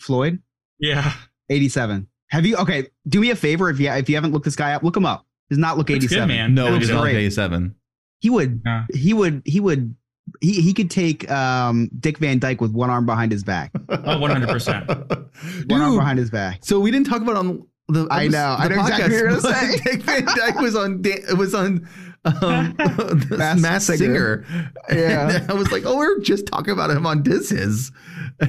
[0.00, 0.40] Floyd,
[0.78, 1.12] Yeah.
[1.48, 2.08] 87.
[2.28, 2.56] Have you?
[2.56, 4.96] Okay, do me a favor if you if you haven't looked this guy up, look
[4.96, 5.26] him up.
[5.48, 6.26] Does not look 87.
[6.26, 6.54] man.
[6.54, 7.74] No, That he does not look 87.
[8.20, 8.62] He would.
[8.64, 8.84] Yeah.
[8.92, 9.42] He would.
[9.44, 9.94] He would.
[10.40, 13.70] He, he could take um, Dick Van Dyke with one arm behind his back.
[13.88, 15.28] Oh, 100%.
[15.70, 16.64] One arm behind his back.
[16.64, 18.56] so we didn't talk about on the I know.
[18.58, 19.76] I the know exactly what you're gonna say.
[19.84, 21.88] Dick Van Dyke was on it was on
[22.26, 24.44] um, the Masked Masked Singer.
[24.48, 24.72] Singer.
[24.90, 25.30] Yeah.
[25.36, 27.92] And I was like, oh, we are just talking about him on This Is.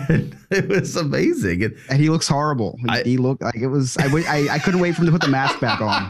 [0.10, 1.64] And it was amazing.
[1.64, 2.78] And And he looks horrible.
[2.82, 3.96] He, I- he looked like it was.
[3.98, 6.10] I, w- I I couldn't wait for him to put the mask back on.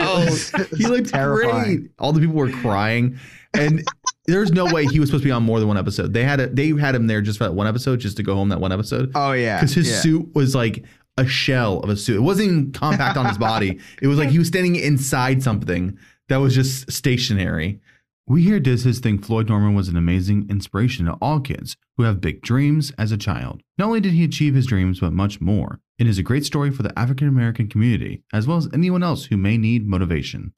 [0.00, 1.76] oh, he looked Terrifying.
[1.76, 1.90] great.
[2.00, 3.18] All the people were crying,
[3.54, 3.86] and
[4.26, 6.12] there's no way he was supposed to be on more than one episode.
[6.12, 8.34] They had a, they had him there just for that one episode, just to go
[8.34, 9.12] home that one episode.
[9.14, 10.00] Oh yeah, because his yeah.
[10.00, 10.84] suit was like
[11.18, 12.16] a shell of a suit.
[12.16, 13.78] It wasn't even compact on his body.
[14.00, 15.96] It was like he was standing inside something
[16.32, 17.78] that was just stationary.
[18.26, 22.04] We hear Diz Hiz think Floyd Norman was an amazing inspiration to all kids who
[22.04, 23.60] have big dreams as a child.
[23.76, 25.80] Not only did he achieve his dreams, but much more.
[25.98, 29.26] It is a great story for the African American community, as well as anyone else
[29.26, 30.54] who may need motivation.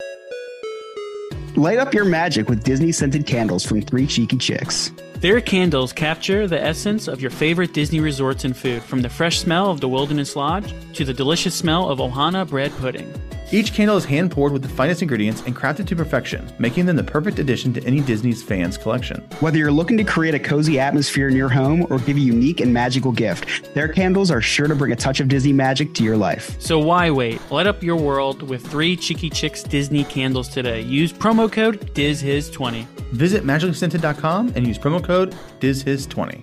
[1.57, 4.91] Light up your magic with Disney scented candles from Three Cheeky Chicks.
[5.19, 9.39] Their candles capture the essence of your favorite Disney resorts and food, from the fresh
[9.39, 13.15] smell of the Wilderness Lodge to the delicious smell of Ohana bread pudding.
[13.53, 16.97] Each candle is hand poured with the finest ingredients and crafted to perfection, making them
[16.97, 19.21] the perfect addition to any Disney's fans collection.
[19.39, 22.61] Whether you're looking to create a cozy atmosphere in your home or give a unique
[22.61, 26.03] and magical gift, their candles are sure to bring a touch of Disney magic to
[26.03, 26.61] your life.
[26.61, 27.39] So why wait?
[27.53, 30.81] Light up your world with three Cheeky Chicks Disney candles today.
[30.81, 32.85] Use promo code DizHiz20.
[33.13, 36.43] Visit magicallyscented.com and use promo code DizHiz20.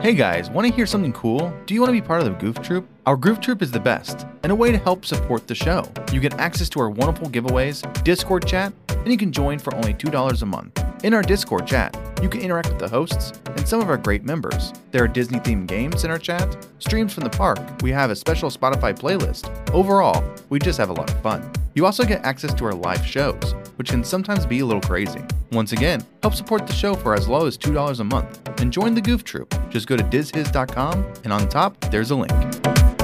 [0.00, 1.52] Hey guys, want to hear something cool?
[1.66, 2.86] Do you want to be part of the Goof Troop?
[3.06, 5.88] Our Goof Troop is the best and a way to help support the show.
[6.12, 9.94] You get access to our wonderful giveaways, Discord chat, and you can join for only
[9.94, 10.84] $2 a month.
[11.04, 14.24] In our Discord chat, you can interact with the hosts and some of our great
[14.24, 14.72] members.
[14.90, 18.16] There are Disney themed games in our chat, streams from the park, we have a
[18.16, 19.52] special Spotify playlist.
[19.72, 21.48] Overall, we just have a lot of fun.
[21.74, 25.22] You also get access to our live shows, which can sometimes be a little crazy.
[25.52, 28.94] Once again, help support the show for as low as $2 a month and join
[28.94, 29.54] the Goof Troop.
[29.70, 32.95] Just go to dizhiz.com and on top, there's a link.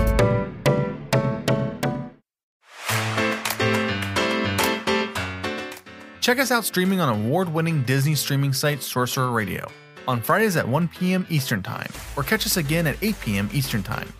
[6.23, 9.69] Check us out streaming on award-winning Disney streaming site Sorcerer Radio
[10.07, 11.27] on Fridays at 1 p.m.
[11.29, 13.51] Eastern Time, or catch us again at 8 p.m.
[13.53, 14.13] Eastern Time.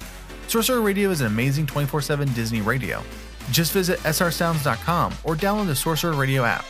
[0.49, 3.05] Sorcerer Radio is an amazing 24/7 Disney radio.
[3.53, 6.65] Just visit srsounds.com or download the Sorcerer Radio app.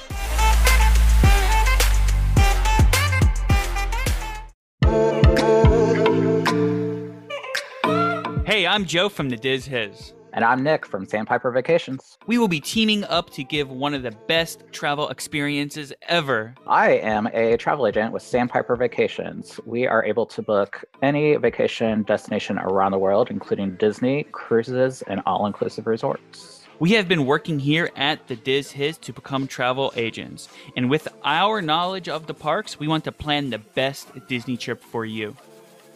[8.45, 10.13] Hey, I'm Joe from the Diz Hiz.
[10.35, 12.17] And I'm Nick from Sandpiper Vacations.
[12.27, 16.55] We will be teaming up to give one of the best travel experiences ever.
[16.67, 19.61] I am a travel agent with Sandpiper Vacations.
[19.67, 25.21] We are able to book any vacation destination around the world, including Disney, cruises, and
[25.27, 26.67] all inclusive resorts.
[26.79, 30.49] We have been working here at the Diz Hiz to become travel agents.
[30.77, 34.83] And with our knowledge of the parks, we want to plan the best Disney trip
[34.83, 35.37] for you.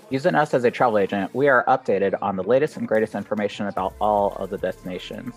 [0.08, 3.66] Using us as a travel agent, we are updated on the latest and greatest information
[3.66, 5.34] about all of the destinations.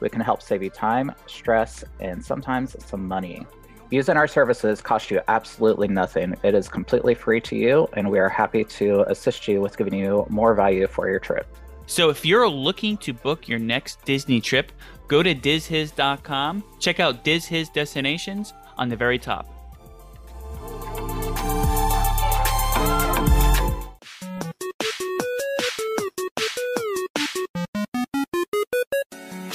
[0.00, 3.46] We can help save you time, stress, and sometimes some money.
[3.90, 6.36] Using our services costs you absolutely nothing.
[6.42, 9.94] It is completely free to you, and we are happy to assist you with giving
[9.94, 11.46] you more value for your trip.
[11.86, 14.70] So if you're looking to book your next Disney trip,
[15.08, 19.48] go to dizhiz.com, check out Diz Hiz destinations on the very top.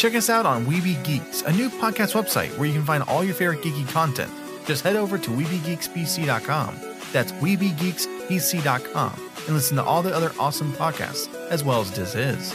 [0.06, 3.24] Check us out on Weeby Geeks, a new podcast website where you can find all
[3.24, 4.32] your favorite geeky content.
[4.68, 6.80] Just head over to WeebyGeeksPC.com.
[7.12, 12.54] That's WeebyGeeksPC.com and listen to all the other awesome podcasts, as well as Diz Is.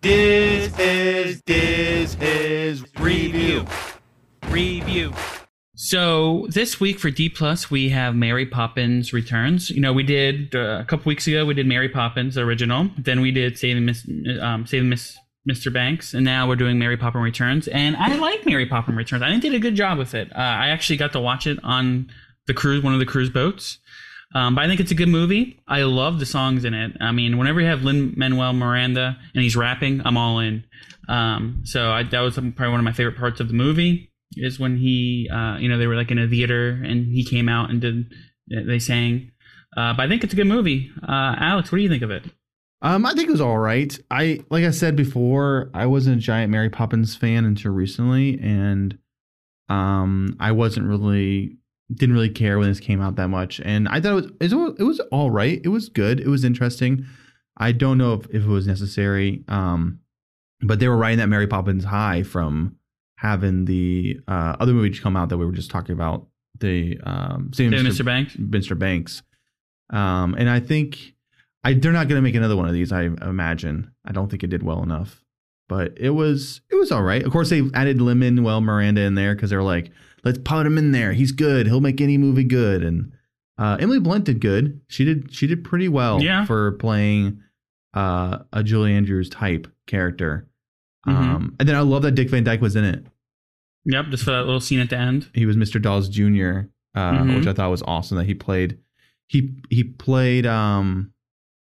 [0.00, 3.66] Diz is Diz Hiz Review.
[4.48, 5.12] Review.
[5.92, 9.68] So this week for D plus we have Mary Poppins Returns.
[9.68, 12.88] You know we did uh, a couple weeks ago we did Mary Poppins the original.
[12.96, 14.08] Then we did Saving Miss
[14.40, 15.14] um, Saving Miss
[15.46, 15.70] Mr.
[15.70, 17.68] Banks, and now we're doing Mary Poppins Returns.
[17.68, 19.22] And I like Mary Poppins Returns.
[19.22, 20.34] I think they did a good job with it.
[20.34, 22.10] Uh, I actually got to watch it on
[22.46, 23.78] the cruise, one of the cruise boats.
[24.34, 25.60] Um, but I think it's a good movie.
[25.68, 26.96] I love the songs in it.
[27.02, 30.64] I mean, whenever you have Lin Manuel Miranda and he's rapping, I'm all in.
[31.06, 34.58] Um, so I, that was probably one of my favorite parts of the movie is
[34.58, 37.70] when he, uh, you know, they were like in a theater and he came out
[37.70, 38.12] and did
[38.48, 39.30] they sang.
[39.76, 40.90] Uh, but I think it's a good movie.
[41.02, 42.24] Uh, Alex, what do you think of it?
[42.82, 43.96] Um, I think it was all right.
[44.10, 48.98] I like I said before, I wasn't a giant Mary Poppins fan until recently, and
[49.68, 51.58] um, I wasn't really
[51.94, 53.60] didn't really care when this came out that much.
[53.64, 55.60] And I thought it was it was, all right.
[55.62, 56.20] It was good.
[56.20, 57.06] It was interesting.
[57.56, 59.44] I don't know if, if it was necessary.
[59.46, 60.00] Um,
[60.62, 62.76] but they were riding that Mary Poppins high from
[63.22, 66.26] having the uh, other movie come out that we were just talking about,
[66.58, 68.04] the um, same Saving Mr.
[68.04, 68.34] Banks?
[68.36, 68.76] Mr.
[68.76, 69.22] Banks.
[69.90, 71.14] Um, and I think
[71.62, 72.90] I they're not going to make another one of these.
[72.92, 73.92] I imagine.
[74.04, 75.22] I don't think it did well enough,
[75.68, 77.22] but it was it was all right.
[77.22, 79.90] Of course, they added Lin Manuel Miranda in there because they're like,
[80.24, 81.12] let's put him in there.
[81.12, 81.66] He's good.
[81.66, 82.82] He'll make any movie good.
[82.82, 83.12] And
[83.58, 84.80] uh, Emily Blunt did good.
[84.88, 86.44] She did she did pretty well Yeah.
[86.44, 87.40] for playing
[87.94, 90.48] uh, a Julie Andrews type character.
[91.06, 91.12] Mhm.
[91.12, 93.04] Um, and then I love that Dick Van Dyke was in it.
[93.84, 95.28] Yep, just for that little scene at the end.
[95.34, 95.80] He was Mr.
[95.82, 97.36] Dawes Jr., uh, Mhm.
[97.38, 98.78] which I thought was awesome that he played.
[99.28, 100.46] He he played.
[100.46, 101.12] Um,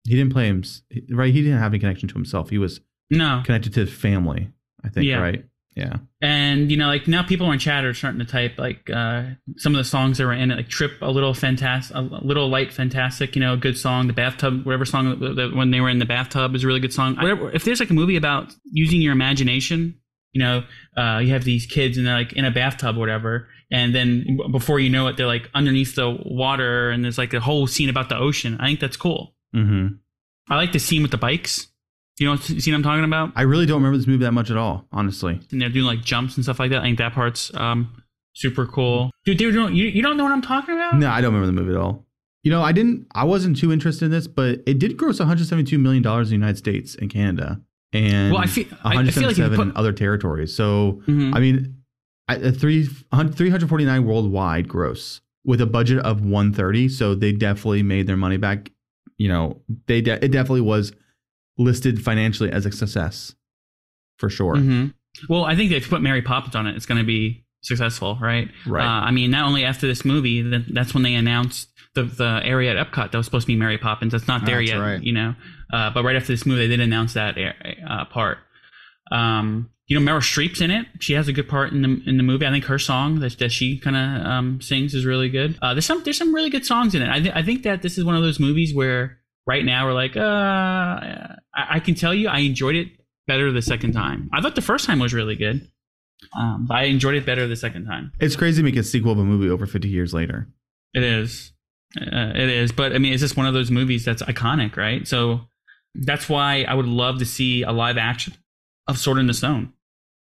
[0.04, 0.64] he didn't play him
[1.10, 1.34] right.
[1.34, 2.50] He didn't have any connection to himself.
[2.50, 4.50] He was No, connected to his family.
[4.84, 5.06] I think.
[5.08, 5.18] Yeah.
[5.18, 5.46] Right.
[5.76, 5.98] Yeah.
[6.22, 9.24] and you know, like now people in chat are starting to type like uh,
[9.58, 12.48] some of the songs that were in it, like "Trip," a little fantastic, a little
[12.50, 13.36] light, fantastic.
[13.36, 14.08] You know, a good song.
[14.08, 16.80] The bathtub, whatever song that, that when they were in the bathtub is a really
[16.80, 17.16] good song.
[17.18, 17.52] Whatever.
[17.52, 19.96] If there's like a movie about using your imagination,
[20.36, 20.64] you know,
[20.98, 24.38] uh, you have these kids and they're like in a bathtub or whatever, and then
[24.52, 27.90] before you know it, they're like underneath the water, and there's like a whole scene
[27.90, 28.58] about the ocean.
[28.60, 29.34] I think that's cool.
[29.56, 29.96] Mm-hmm.
[30.50, 31.68] I like the scene with the bikes.
[32.18, 33.32] You know, what scene I'm talking about?
[33.36, 34.86] I really don't remember this movie that much at all.
[34.92, 35.40] Honestly.
[35.52, 36.82] and they're doing like jumps and stuff like that.
[36.82, 39.12] I think that part's um super cool.
[39.24, 40.98] Dude, they were doing, you, you don't know what I'm talking about?
[40.98, 42.06] No, I don't remember the movie at all.
[42.44, 43.08] You know, I didn't.
[43.16, 46.46] I wasn't too interested in this, but it did gross 172 million dollars in the
[46.46, 47.60] United States and Canada,
[47.96, 50.54] and Well, I feel I, I feel like 177 put, in other territories.
[50.56, 51.36] So, Mhm.
[51.36, 51.76] I mean,
[52.28, 56.90] I- a three 349 worldwide gross with a budget of 130.
[56.90, 58.72] So they definitely made their money back.
[59.18, 60.92] You know, they de- it definitely was
[61.58, 63.36] listed financially as a success
[64.20, 64.56] for sure.
[64.56, 64.94] Mhm.
[65.30, 68.18] Well, I think if you put Mary Poppins on it, it's going to be successful,
[68.22, 68.50] right?
[68.66, 68.86] Right.
[68.86, 72.42] Uh, I mean, not only after this movie, that, that's when they announced the the
[72.44, 74.12] area at Epcot that was supposed to be Mary Poppins.
[74.12, 75.02] That's not there That's yet, right.
[75.02, 75.36] you know.
[75.74, 78.38] Uh, but right after this movie, they did announce that uh, part.
[79.12, 80.88] Um, you know, Meryl Streep's in it.
[81.00, 82.46] She has a good part in the in the movie.
[82.46, 85.58] I think her song that, that she kind of um, sings is really good.
[85.62, 87.10] Uh, there's some there's some really good songs in it.
[87.10, 89.94] I th- I think that this is one of those movies where right now we're
[89.94, 92.88] like, uh, I, I can tell you, I enjoyed it
[93.28, 94.30] better the second time.
[94.34, 95.70] I thought the first time was really good.
[96.36, 98.12] Um, but I enjoyed it better the second time.
[98.20, 100.48] It's crazy to make a sequel of a movie over 50 years later.
[100.94, 101.52] It is.
[102.00, 102.72] Uh, it is.
[102.72, 105.08] But I mean, it's just one of those movies that's iconic, right?
[105.08, 105.42] So
[105.94, 108.34] that's why I would love to see a live action
[108.88, 109.74] of Sword in the Stone.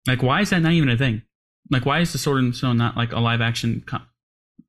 [0.06, 1.22] Like, why is that not even a thing?
[1.70, 4.02] Like, why is the Sword in the Stone not like a live action co-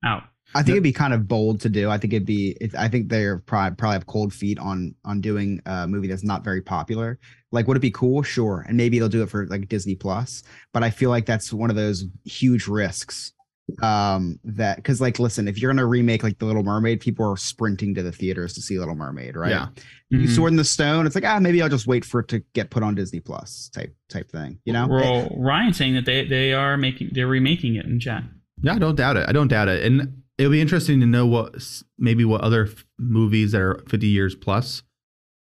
[0.04, 0.24] out?
[0.54, 1.90] I think it'd be kind of bold to do.
[1.90, 2.56] I think it'd be.
[2.62, 6.24] It, I think they're probably probably have cold feet on on doing a movie that's
[6.24, 7.20] not very popular.
[7.52, 8.24] Like, would it be cool?
[8.24, 10.44] Sure, and maybe they'll do it for like Disney Plus.
[10.74, 13.34] But I feel like that's one of those huge risks.
[13.82, 17.38] Um, that because like, listen, if you're gonna remake like The Little Mermaid, people are
[17.38, 19.50] sprinting to the theaters to see Little Mermaid, right?
[19.50, 19.68] Yeah.
[20.10, 20.36] You Mhm.
[20.36, 21.06] Sword in the Stone.
[21.08, 23.70] It's like ah, maybe I'll just wait for it to get put on Disney Plus
[23.74, 24.60] type type thing.
[24.66, 24.88] You know?
[24.88, 28.24] Well, Ryan's saying that they they are making they're remaking it in chat.
[28.62, 29.26] Yeah, I don't doubt it.
[29.28, 29.84] I don't doubt it.
[29.84, 31.56] And it'll be interesting to know what
[31.98, 34.84] maybe what other f- movies that are 50 years plus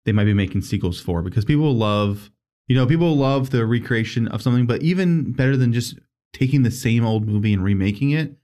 [0.06, 2.30] they might be making sequels for because people love,
[2.68, 6.00] you know, people love the recreation of something, but even better than just
[6.34, 8.36] taking the same old movie and remaking it,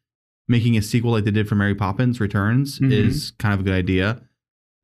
[0.47, 2.91] making a sequel like they did for Mary Poppins Returns Mhm.
[2.91, 4.21] is kind of a good idea.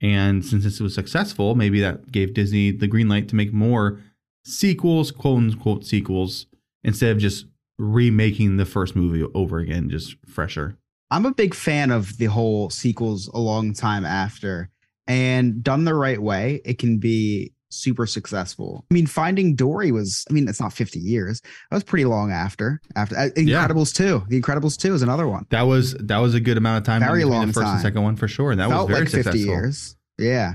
[0.01, 4.01] And since this was successful, maybe that gave Disney the green light to make more
[4.45, 6.47] sequels, quote unquote sequels,
[6.83, 7.45] instead of just
[7.79, 10.77] remaking the first movie over again, just fresher.
[11.09, 14.69] I'm a big fan of the whole sequels a long time after,
[15.07, 18.85] and done the right way, it can be super successful.
[18.89, 21.41] I mean, Finding Dory was, I mean, it's not 50 years.
[21.69, 22.81] That was pretty long after.
[22.95, 23.67] After uh, Yeah.
[23.67, 24.23] Incredibles 2.
[24.29, 25.45] The Incredibles 2 is another one.
[25.49, 27.73] That was that was a good amount of time Very long the first time.
[27.73, 29.41] and second one for sure, and that Felt was very like 50 successful.
[29.53, 29.95] years.
[30.17, 30.53] Yeah.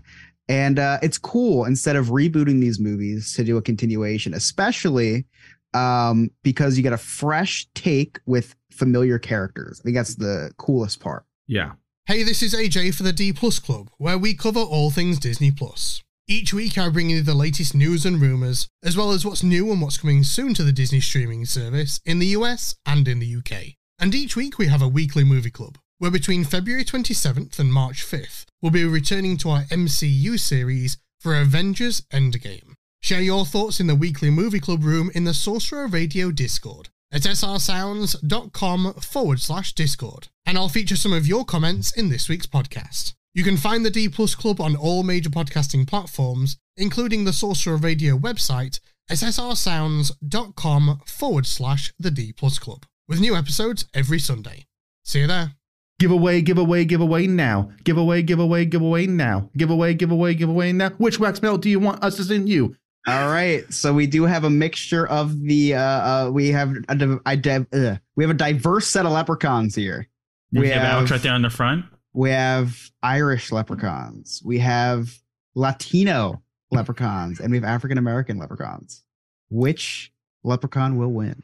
[0.49, 5.27] And uh, it's cool instead of rebooting these movies to do a continuation, especially
[5.75, 9.81] um, because you get a fresh take with familiar characters.
[9.81, 11.25] I think that's the coolest part.
[11.47, 11.73] Yeah,
[12.07, 15.51] Hey, this is AJ for the D Plus Club, where we cover all things Disney
[15.51, 16.03] Plus.
[16.31, 19.73] Each week, I bring you the latest news and rumours, as well as what's new
[19.73, 23.37] and what's coming soon to the Disney streaming service in the US and in the
[23.37, 23.77] UK.
[23.99, 28.05] And each week, we have a weekly movie club, where between February 27th and March
[28.05, 32.75] 5th, we'll be returning to our MCU series for Avengers Endgame.
[33.01, 37.23] Share your thoughts in the weekly movie club room in the Sorcerer Radio Discord at
[37.23, 40.29] srsounds.com forward slash Discord.
[40.45, 43.15] And I'll feature some of your comments in this week's podcast.
[43.39, 47.77] You can find the D Plus Club on all major podcasting platforms, including the Sorcerer
[47.77, 54.67] Radio website at srsounds.com forward slash the D Plus Club, with new episodes every Sunday.
[55.05, 55.53] See you there.
[56.01, 60.91] giveaway, giveaway, giveaway now, giveaway, giveaway, giveaway now, giveaway, giveaway, giveaway now.
[60.99, 62.75] Which wax melt do you want us to send you?
[63.07, 66.97] All right, so we do have a mixture of the uh, uh we have a,
[66.97, 70.09] div- I div- uh, we have a diverse set of leprechauns here.
[70.53, 71.85] We, We have, have- Alex right there on the front.
[72.15, 75.11] We have Irish leprechauns, we have
[75.55, 79.05] Latino leprechauns, and we have African American leprechauns.
[79.51, 80.13] Which
[80.45, 81.43] leprechaun will win?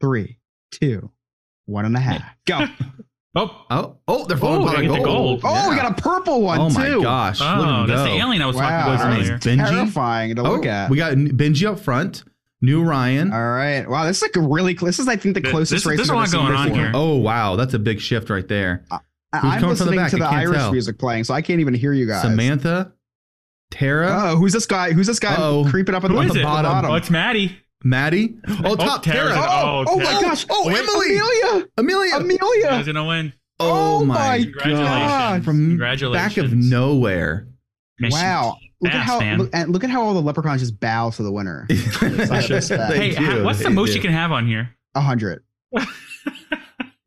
[0.00, 0.38] Three,
[0.70, 1.10] two,
[1.66, 2.22] one and a half.
[2.46, 2.66] Go.
[3.38, 5.42] Oh, Oh, oh, they're falling Oh, upon they the gold.
[5.42, 5.44] gold.
[5.44, 7.02] Oh, we got a purple one Oh too.
[7.02, 7.38] gosh!
[7.38, 9.38] look at oh, him that's the alien I was talking about What's his earlier.
[9.58, 9.68] Benji?
[9.68, 10.88] Terrifying to Oh, look at.
[10.88, 12.24] we got Benji up front.
[12.62, 13.34] New Ryan.
[13.34, 13.86] All right.
[13.86, 14.74] Wow, this is like a really.
[14.74, 16.40] cl- This is, I think, the closest this- race there's a I've lot ever seen
[16.46, 16.82] going on before.
[16.84, 16.92] here.
[16.94, 18.86] Oh wow, that's a big shift right there.
[18.90, 19.00] I-
[19.34, 20.10] Who's I'm coming from the listening back?
[20.10, 20.72] to the Irish tell.
[20.72, 22.22] music playing, so I can't even hear you guys.
[22.22, 22.92] Samantha,
[23.70, 24.92] Tara, Oh, who's this guy?
[24.92, 25.66] Who's this guy Uh-oh.
[25.68, 26.42] creeping up at Who the, the it?
[26.44, 26.90] bottom?
[26.90, 27.58] Oh, it's Maddie.
[27.84, 28.36] Maddie.
[28.48, 29.46] Oh, oh top Tara's Tara.
[29.48, 30.46] Oh, Oh, oh my gosh!
[30.48, 31.16] Oh, Wait, Emily.
[31.18, 32.16] Amelia, Amelia.
[32.16, 32.76] Amelia.
[32.78, 33.32] Who's gonna win?
[33.60, 34.52] Oh, Oh my my god!
[34.62, 35.44] Congratulations.
[35.44, 36.34] From Congratulations.
[36.34, 37.48] back of nowhere.
[37.98, 38.56] Man, Wow!
[38.80, 39.38] Look at how man.
[39.38, 41.66] look, and look at how all the leprechauns just bow to the winner.
[41.70, 43.94] Hey, do, ha- what's the most do.
[43.96, 44.70] you can have on here?
[44.94, 45.42] A hundred.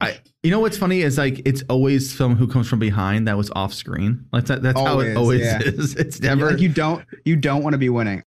[0.01, 3.35] I, you know what's funny is like it's always someone who comes from behind that
[3.35, 4.25] was off screen.
[4.31, 5.59] Like that, that's how it Always, always yeah.
[5.65, 5.95] is.
[5.95, 6.51] It's never.
[6.51, 8.23] Like you don't you don't want to be winning.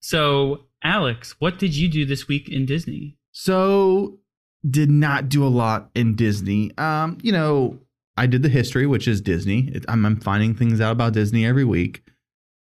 [0.00, 3.18] So, Alex, what did you do this week in Disney?
[3.32, 4.18] So
[4.68, 6.70] did not do a lot in Disney.
[6.78, 7.78] Um, you know,
[8.16, 9.68] I did the history, which is Disney.
[9.74, 12.02] It, I'm, I'm finding things out about Disney every week.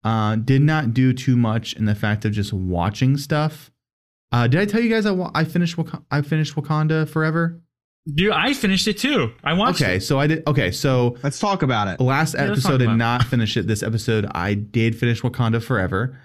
[0.04, 3.70] Uh, did not do too much in the fact of just watching stuff.
[4.32, 7.62] Uh, did I tell you guys I, wa- I finished Wak- I finished Wakanda Forever?
[8.12, 9.32] Dude, I finished it too.
[9.44, 10.02] I watched Okay, it.
[10.02, 10.48] so I did.
[10.48, 12.00] Okay, so Let's talk about it.
[12.04, 13.68] last Yeah, episode did not finish it.
[13.68, 16.18] This episode I did finish Wakanda Forever,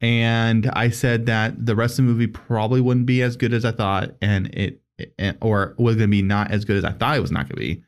[0.00, 3.64] and I said that the rest of the movie probably wouldn't be as good as
[3.64, 6.90] I thought, and it, it or was going to be not as good as I
[6.92, 7.82] thought it was not going to be.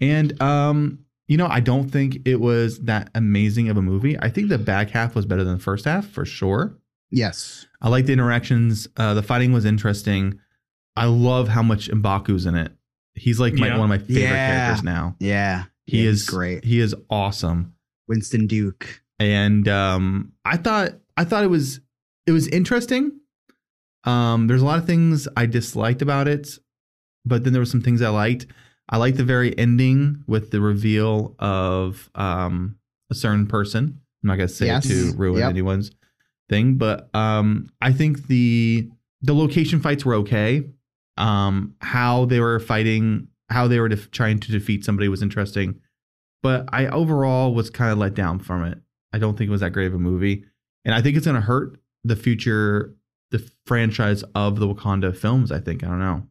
[0.00, 1.00] And um,
[1.30, 4.18] you know, I don't think it was that amazing of a movie.
[4.18, 6.76] I think the back half was better than the first half for sure.
[7.12, 7.66] Yes.
[7.80, 8.88] I like the interactions.
[8.96, 10.40] Uh, the fighting was interesting.
[10.96, 12.72] I love how much Mbaku's in it.
[13.14, 13.78] He's like my, Yeah.
[13.78, 14.56] one of my favorite Yeah.
[14.58, 15.16] characters now.
[15.20, 15.64] Yeah.
[15.86, 16.64] He Yeah, is he's great.
[16.64, 17.74] He is awesome.
[18.08, 19.02] Winston Duke.
[19.20, 21.80] and um, I thought I thought it was
[22.26, 23.12] it was interesting.
[24.04, 26.48] Um, there's a lot of things I disliked about it,
[27.24, 28.46] but then there were some things I liked.
[28.90, 32.76] I like the very ending with the reveal of um,
[33.10, 34.00] a certain person.
[34.22, 34.84] I'm not gonna say Yes.
[34.84, 35.50] it to ruin Yep.
[35.50, 35.92] anyone's
[36.48, 38.90] thing, but um, I think the
[39.22, 40.64] the location fights were okay.
[41.16, 45.80] Um, how they were fighting, how they were def- trying to defeat somebody was interesting,
[46.42, 48.78] but I overall was kind of let down from it.
[49.12, 50.44] I don't think it was that great of a movie,
[50.84, 52.94] and I think it's going to hurt the future,
[53.30, 55.52] the franchise of the Wakanda films.
[55.52, 56.26] I think I don't know.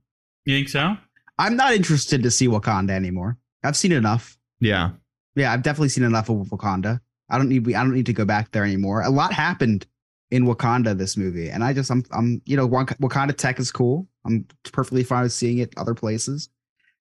[0.45, 0.97] You think so?
[1.39, 3.37] I'm not interested to see Wakanda anymore.
[3.63, 4.37] I've seen enough.
[4.59, 4.91] Yeah,
[5.35, 6.99] Yeah, I've definitely seen enough of Wakanda.
[7.29, 9.01] I don't need I don't need to go back there anymore.
[9.01, 9.87] A lot happened
[10.31, 14.07] in Wakanda this movie, and I just I'm I'm you know Wakanda tech is cool.
[14.25, 16.49] I'm perfectly fine with seeing it other places.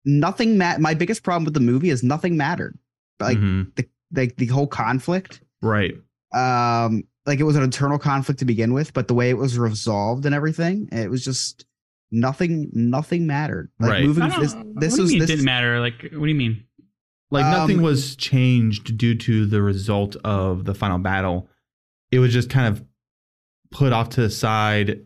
[0.05, 0.81] Nothing mat.
[0.81, 2.79] My biggest problem with the movie is nothing mattered.
[3.20, 3.75] Like Mhm.
[3.77, 5.41] the like the whole conflict.
[5.62, 5.95] right.
[6.33, 9.59] Um, like it was an internal conflict to begin with, but the way it was
[9.59, 11.64] resolved and everything, it was just
[12.15, 12.71] nothing.
[12.73, 13.71] Nothing mattered.
[13.81, 14.05] Like Right.
[14.05, 15.81] moving this this do was this didn't matter?
[15.81, 16.65] Like, what do you mean?
[17.31, 21.49] Like nothing Um, was changed due to the result of the final battle.
[22.12, 22.85] It was just kind of
[23.71, 25.01] put off to the side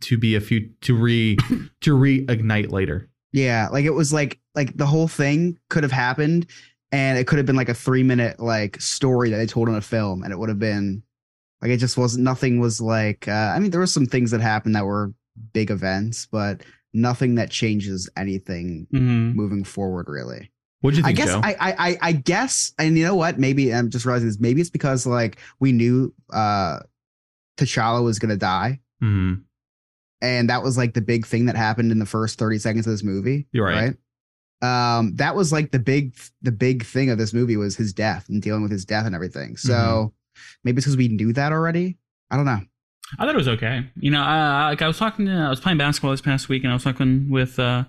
[0.00, 1.36] to be a few to re
[1.80, 3.08] to reignite later.
[3.32, 6.46] Yeah, like it was like like the whole thing could have happened
[6.92, 9.74] and it could have been like a 3 minute like story that they told in
[9.74, 11.02] a film and it would have been
[11.62, 14.40] like it just wasn't nothing was like uh, I mean there were some things that
[14.42, 15.14] happened that were
[15.52, 16.62] big events but
[16.94, 19.32] nothing that changes anything Mm-hmm.
[19.36, 20.50] moving forward really.
[20.82, 21.40] What do you I think, guess Joe?
[21.44, 24.60] I, I I I guess and you know what maybe I'm just realizing this maybe
[24.60, 26.80] it's because like we knew uh
[27.56, 29.42] T'Challa was going to die Mhm.
[30.20, 32.92] and that was like the big thing that happened in the first 30 seconds of
[32.92, 33.94] this movie You're right.
[34.62, 34.98] right?
[34.98, 38.28] um that was like the big the big thing of this movie was his death
[38.28, 40.42] and dealing with his death and everything so Mm-hmm.
[40.64, 41.98] maybe it's because we knew that already
[42.30, 42.60] i don't know
[43.18, 43.86] I thought it was okay.
[43.96, 46.62] You know, uh, like I was talking to, I was playing basketball this past week,
[46.64, 47.84] and I was talking with uh,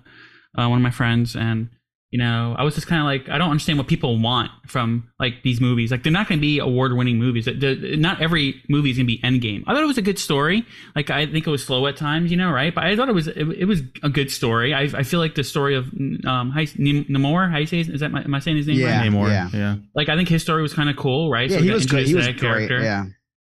[0.58, 1.70] uh, one of my friends, and
[2.10, 5.10] you know, I was just kind of like, I don't understand what people want from
[5.18, 5.90] like these movies.
[5.90, 7.46] Like, they're not going to be award-winning movies.
[7.46, 9.64] The- the- not every movie is going to be Endgame.
[9.66, 10.64] I thought it was a good story.
[10.94, 12.72] Like, I think it was slow at times, you know, right?
[12.72, 14.72] But I thought it was it, it was a good story.
[14.72, 15.86] I, I feel like the story of
[16.24, 18.76] um, how Namor, how you say, his- is that my, am I saying his name
[18.78, 19.00] Yeah.
[19.00, 19.10] right?
[19.10, 19.28] Namor.
[19.30, 19.48] yeah.
[19.52, 19.76] yeah.
[19.96, 21.50] Like, I think his story was kind of cool, right?
[21.50, 23.06] yeah we he got was good he was great yeah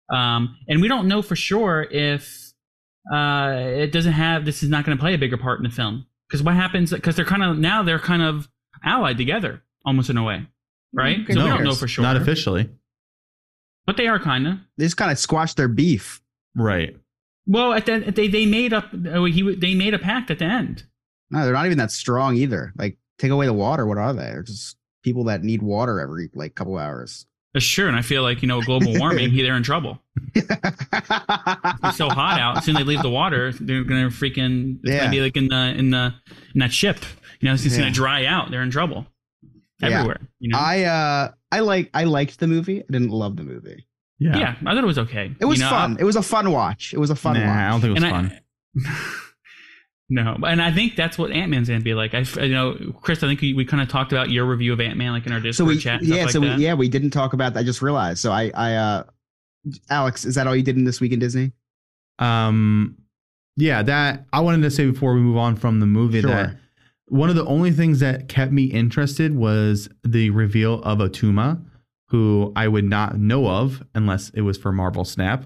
[0.10, 2.54] um, and we don't know for sure if
[3.14, 5.70] uh, it doesn't have this is not going to play a bigger part in the
[5.70, 6.06] film.
[6.28, 8.50] Because what happens because they're kind of now they're kind of
[8.84, 10.46] allied together almost in a way
[10.94, 11.20] right?
[11.22, 12.04] Okay, so we don't know for sure.
[12.04, 12.70] Not officially.
[13.86, 16.22] but they are kind of they just kind of squashed their beef.
[16.56, 16.98] Right.
[17.46, 20.46] well at the they they made up oh, he they made a pact at the
[20.46, 20.86] end.
[21.30, 22.74] No they're not even that strong either.
[22.78, 24.24] Like take away the water what are they?
[24.24, 27.26] They're just people that need water every like couple hours
[27.58, 30.00] That's true, and I feel like you know global warming, they're in trouble.
[30.36, 32.58] It's so hot out.
[32.58, 34.78] As soon as they leave the water, they're gonna freaking.
[34.84, 35.00] It's Yeah.
[35.00, 36.14] gonna be like in the in the
[36.54, 36.98] in that ship.
[37.40, 37.84] You know, it's just Yeah.
[37.84, 38.52] gonna dry out.
[38.52, 39.08] They're in trouble
[39.82, 39.90] Yeah.
[39.90, 40.20] everywhere.
[40.40, 40.58] You know.
[40.60, 42.82] I uh I like I liked the movie.
[42.82, 43.88] I didn't love the movie.
[44.20, 44.38] yeah.
[44.38, 45.32] yeah I thought it was okay.
[45.40, 45.98] It was You know, fun.
[46.00, 46.94] It was a fun watch.
[46.94, 47.58] It was a fun Nah, watch.
[47.58, 48.40] I don't think it was and fun.
[48.86, 49.20] I,
[50.10, 52.14] no, and I think that's what Ant Man's gonna be like.
[52.14, 54.80] I, you know, Chris, I think we, we kind of talked about your review of
[54.80, 56.00] Ant Man, like in our so we chat.
[56.00, 57.60] and yeah stuff so like we yeah we didn't talk about that.
[57.60, 58.20] I just realized.
[58.20, 59.04] So I I uh
[59.90, 61.52] Alex, is that all you did in this week in Disney?
[62.20, 62.98] Um,
[63.58, 66.32] yeah, that I wanted to say before we move on from the movie Sure.
[66.32, 66.58] that
[67.08, 71.64] one of the only things that kept me interested was the reveal of Atuma,
[72.10, 75.46] who I would not know of unless it was for Marvel Snap.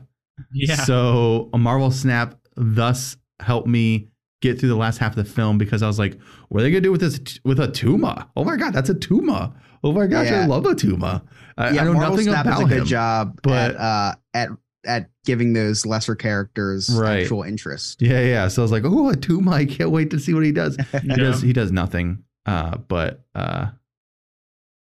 [0.54, 0.76] Yeah.
[0.76, 4.08] So a Marvel Snap thus helped me
[4.42, 6.20] get through the last half of the film because I was like,
[6.50, 8.28] what are they gonna do with this with Atuma?
[8.36, 9.54] Oh my god, that's Atuma.
[9.84, 10.46] Oh my gosh, I Yeah.
[10.48, 11.22] love Atuma.
[11.58, 12.86] I, yeah, I know Marvel nothing Snap about a good him.
[12.86, 14.50] job but- at uh at
[14.86, 17.22] at giving those lesser characters Right.
[17.22, 18.02] actual interest.
[18.02, 18.48] Yeah, yeah.
[18.48, 20.76] So I was like, oh, Atuma, I can't wait to see what he does.
[20.92, 21.16] he Yeah.
[21.18, 23.68] does he does nothing uh but uh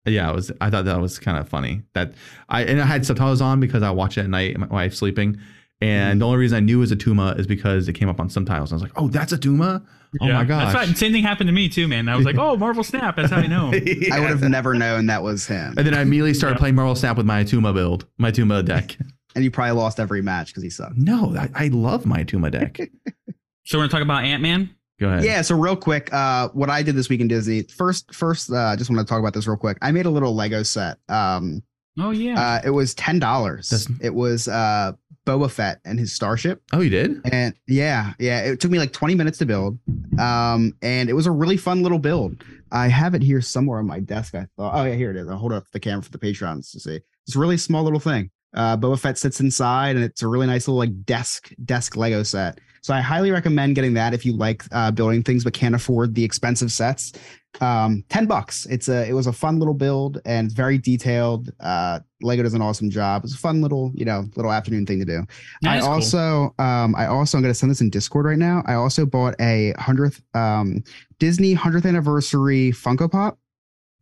[0.07, 2.15] yeah it was i thought that was kind of funny that
[2.49, 5.37] i and i had subtitles on because i watch it at night my wife's sleeping
[5.81, 6.19] and Mm-hmm.
[6.21, 8.73] the only reason i knew it was atuma is because it came up on subtitles
[8.73, 9.83] i was like oh that's atuma
[10.21, 10.33] oh Yeah.
[10.35, 10.97] my That's right.
[10.97, 12.09] Same thing happened to me too, man.
[12.09, 13.15] I was like, oh, Marvel Snap.
[13.15, 13.71] That's how I know.
[13.87, 14.17] Yeah.
[14.17, 15.75] I would have never known that was him.
[15.77, 18.97] and then i immediately started playing marvel snap with my atuma build my atuma deck
[19.37, 20.97] And you probably lost every match because he sucked.
[20.97, 22.79] no I, I love my atuma deck
[23.65, 24.75] So we're gonna talk about Ant Man.
[24.99, 27.63] go ahead Yeah, so real quick, uh, what I did this week in Disney.
[27.63, 29.79] First, first, uh, just want to talk about this real quick.
[29.81, 30.99] I made a little Lego set.
[31.09, 31.63] Um,
[31.99, 32.41] Oh yeah.
[32.41, 33.87] uh, it was ten dollars.
[34.01, 34.93] It was uh,
[35.31, 38.93] Boba Fett and his starship, oh you did and yeah, yeah, it took me like
[38.93, 39.79] twenty minutes to build.
[40.19, 42.43] Um, and it was a really fun little build.
[42.73, 44.35] I have it here somewhere on my desk.
[44.35, 45.29] I thought, oh yeah, here it is.
[45.29, 47.01] I'll hold up the camera for the patrons to see.
[47.27, 48.31] It's a really small little thing.
[48.55, 52.23] Uh, Boba Fett sits inside, and it's a really nice little like desk desk Lego
[52.23, 52.61] set.
[52.83, 56.15] So I highly recommend getting that if you like uh, building things but can't afford
[56.15, 57.13] the expensive sets.
[57.61, 58.67] Um, ten bucks.
[58.67, 61.51] It's a it was a fun little build and it's very detailed.
[61.61, 63.25] Uh, Lego does an awesome job.
[63.25, 65.27] It's a fun little you know little afternoon thing to do.
[65.63, 65.93] That I is cool.
[65.93, 68.63] also, um, I also, I'm going to send this in Discord right now.
[68.67, 70.83] I also bought a hundredth, um,
[71.19, 73.39] Disney hundredth anniversary Funko Pop.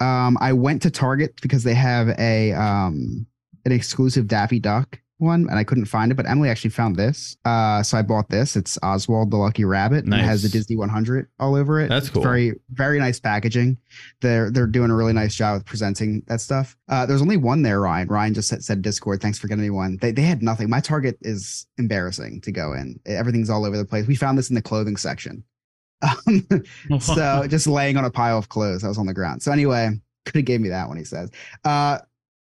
[0.01, 3.26] Um, I went to Target because they have a, um,
[3.64, 6.14] an exclusive Daffy Duck one, and I couldn't find it.
[6.14, 8.56] But Emily actually found this, uh, so I bought this.
[8.56, 11.88] It's Oswald the Lucky Rabbit, and it has the Disney 100 all over it.
[11.88, 12.22] That's It's cool.
[12.22, 13.76] very, very nice packaging.
[14.20, 16.76] They're they're doing a really nice job with presenting that stuff.
[16.88, 18.08] Uh, there's only one there, Ryan.
[18.08, 19.20] Ryan just said, said Discord.
[19.20, 19.98] Thanks for getting me one.
[20.00, 20.70] They they had nothing.
[20.70, 22.98] My Target is embarrassing to go in.
[23.06, 24.06] Everything's all over the place.
[24.06, 25.44] We found this in the clothing section.
[26.00, 26.46] Um,
[27.00, 29.42] so just laying on a pile of clothes that was on the ground.
[29.42, 29.90] So anyway,
[30.24, 30.96] could have gave me that one.
[30.96, 31.28] He says.
[31.64, 31.98] Uh,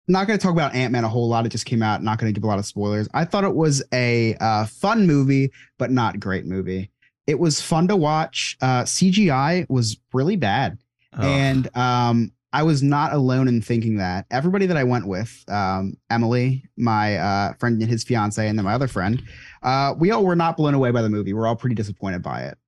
[0.09, 1.46] not going to talk about Ant Man a whole lot.
[1.46, 2.03] It just came out.
[2.03, 3.09] Not going to give a lot of spoilers.
[3.14, 6.90] I thought it was a uh, fun movie, but not great movie.
[7.26, 8.57] It was fun to watch.
[8.61, 10.78] Uh, CGI was really bad,
[11.16, 11.22] Oh.
[11.22, 14.26] and um, I was not alone in thinking that.
[14.32, 18.64] Everybody that I went with, um, Emily, my uh, friend and his fiance, and then
[18.64, 19.22] my other friend,
[19.62, 21.32] uh, we all were not blown away by the movie.
[21.32, 22.59] We're all pretty disappointed by it.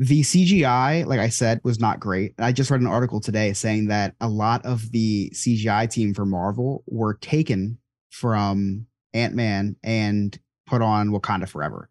[0.00, 2.32] The CGI, like I said, was not great.
[2.38, 6.24] I just read an article today saying that a lot of the CGI team for
[6.24, 7.76] Marvel were taken
[8.08, 11.90] from Ant Man and put on Wakanda Forever.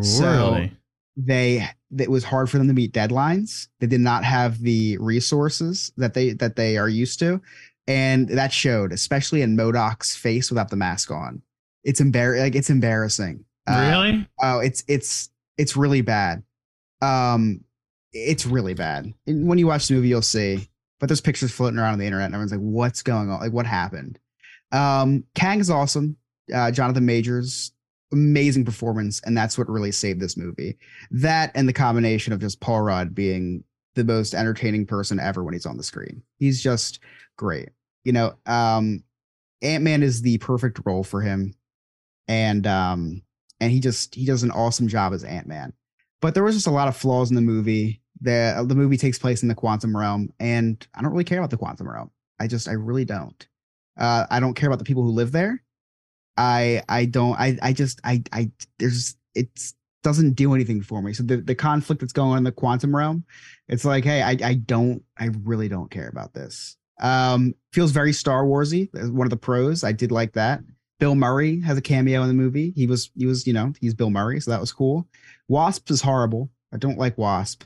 [0.00, 0.72] so- really
[1.16, 3.68] They it was hard for them to meet deadlines.
[3.78, 7.40] They did not have the resources that they that they are used to,
[7.86, 11.42] and that showed, especially in MODOK's face without the mask on.
[11.84, 13.44] It's embar like it's embarrassing.
[13.66, 14.28] Uh, really?
[14.42, 16.42] Oh, it's it's it's really bad.
[17.00, 17.64] Um,
[18.12, 19.12] it's really bad.
[19.26, 20.68] And when you watch the movie, you'll see.
[21.00, 23.40] But there's pictures floating around on the internet, and everyone's like, "What's going on?
[23.40, 24.18] Like, what happened?"
[24.72, 26.16] Um, Kang is awesome.
[26.52, 27.72] Uh, Jonathan Majors,
[28.12, 30.76] amazing performance, and that's what really saved this movie.
[31.10, 33.62] That and the combination of just Paul Rudd being
[33.94, 36.22] the most entertaining person ever when he's on the screen.
[36.38, 37.00] He's just
[37.36, 37.70] great.
[38.04, 39.04] You know, um,
[39.62, 41.54] Ant Man is the perfect role for him,
[42.26, 43.22] and um,
[43.60, 45.72] and he just he does an awesome job as Ant Man.
[46.20, 48.02] But there was just a lot of flaws in the movie.
[48.20, 51.50] The the movie takes place in the quantum realm, and I don't really care about
[51.50, 52.10] the quantum realm.
[52.40, 53.46] I just I really don't.
[53.96, 55.62] Uh, I don't care about the people who live there.
[56.36, 61.12] I I don't I I just I I there's it doesn't do anything for me.
[61.12, 63.24] So the the conflict that's going on in the quantum realm,
[63.68, 66.76] it's like hey I I don't I really don't care about this.
[67.00, 68.88] Um, feels very Star Warsy.
[69.12, 70.60] One of the pros I did like that.
[70.98, 72.72] Bill Murray has a cameo in the movie.
[72.74, 75.08] He was he was you know he's Bill Murray, so that was cool.
[75.48, 76.50] Wasp is horrible.
[76.72, 77.64] I don't like Wasp.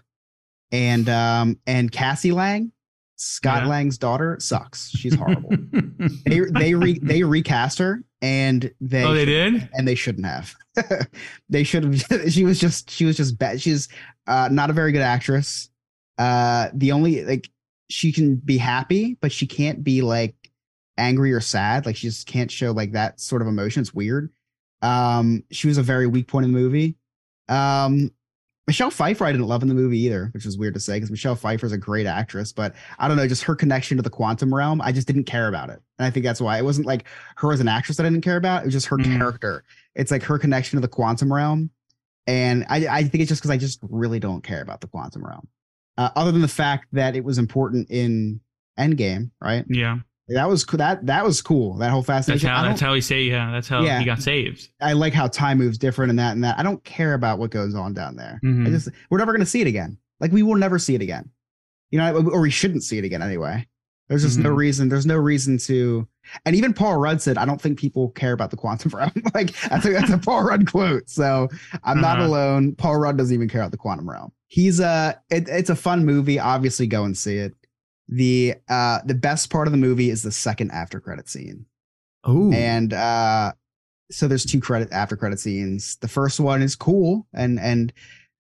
[0.71, 2.73] And um and Cassie Lang
[3.17, 3.69] Scott Yeah.
[3.69, 4.91] Lang's daughter sucks.
[4.91, 5.51] She's horrible.
[6.27, 9.69] they they re, they recast her and they oh, they did.
[9.75, 10.55] and they shouldn't have.
[11.49, 12.31] they should have.
[12.33, 13.61] She was just she was just bad.
[13.61, 13.89] She's
[14.27, 15.71] uh, not a very good actress.
[16.19, 17.49] Uh, the only like
[17.91, 20.35] she can be happy, but she can't be like
[20.99, 21.87] angry or sad.
[21.87, 23.83] Like she just can't show like that sort of emotion.
[23.83, 24.31] It's weird.
[24.83, 26.97] Um, she was a very weak point in the movie.
[27.49, 28.11] Um,
[28.69, 31.11] Michelle Pfeiffer, I didn't love in the movie either, which is weird to say because
[31.11, 34.11] Michelle Pfeiffer is a great actress, but I don't know, just her connection to the
[34.11, 35.81] quantum realm, I just didn't care about it.
[35.99, 38.23] And I think that's why it wasn't like her as an actress that I didn't
[38.25, 38.63] care about.
[38.63, 39.19] It was just her Mhm.
[39.19, 39.65] character.
[39.97, 41.71] It's like her connection to the quantum realm.
[42.29, 45.25] And I, I think it's just because I just really don't care about the quantum
[45.27, 45.49] realm.
[45.99, 48.41] Uh, other than the fact that it was important in
[48.79, 49.65] Endgame, right?
[49.69, 49.99] Yeah,
[50.35, 51.77] That was that that was cool.
[51.79, 52.49] That whole that's fascination.
[52.49, 53.23] how I, that's how he say.
[53.23, 53.99] Yeah, that's how Yeah.
[53.99, 54.69] he got saved.
[54.81, 56.59] I like how time moves different and that and that.
[56.59, 58.41] I don't care about what goes on down there.
[58.45, 58.67] Mhm.
[58.67, 59.99] I just we're never gonna see it again.
[60.21, 61.31] Like we will never see it again.
[61.91, 63.67] You know, or we shouldn't see it again anyway.
[64.09, 64.57] There's just no Mhm.
[64.57, 64.89] reason.
[64.89, 66.07] There's no reason to.
[66.45, 69.51] And even Paul Rudd said, "I don't think people care about the quantum realm." like
[69.73, 71.09] I think that's a Paul Rudd quote.
[71.09, 71.49] So
[71.85, 72.29] I'm not Uh-huh.
[72.29, 72.75] alone.
[72.77, 74.33] Paul Rudd doesn't even care about the quantum realm.
[74.49, 75.19] He's a.
[75.31, 76.39] It, it's a fun movie.
[76.39, 77.55] Obviously, go and see it.
[78.09, 81.67] The uh the best part of the movie is the second after credit scene.
[82.25, 83.53] Oh, and uh
[84.11, 85.97] so there's two credit after credit scenes.
[85.97, 87.93] The first one is cool and and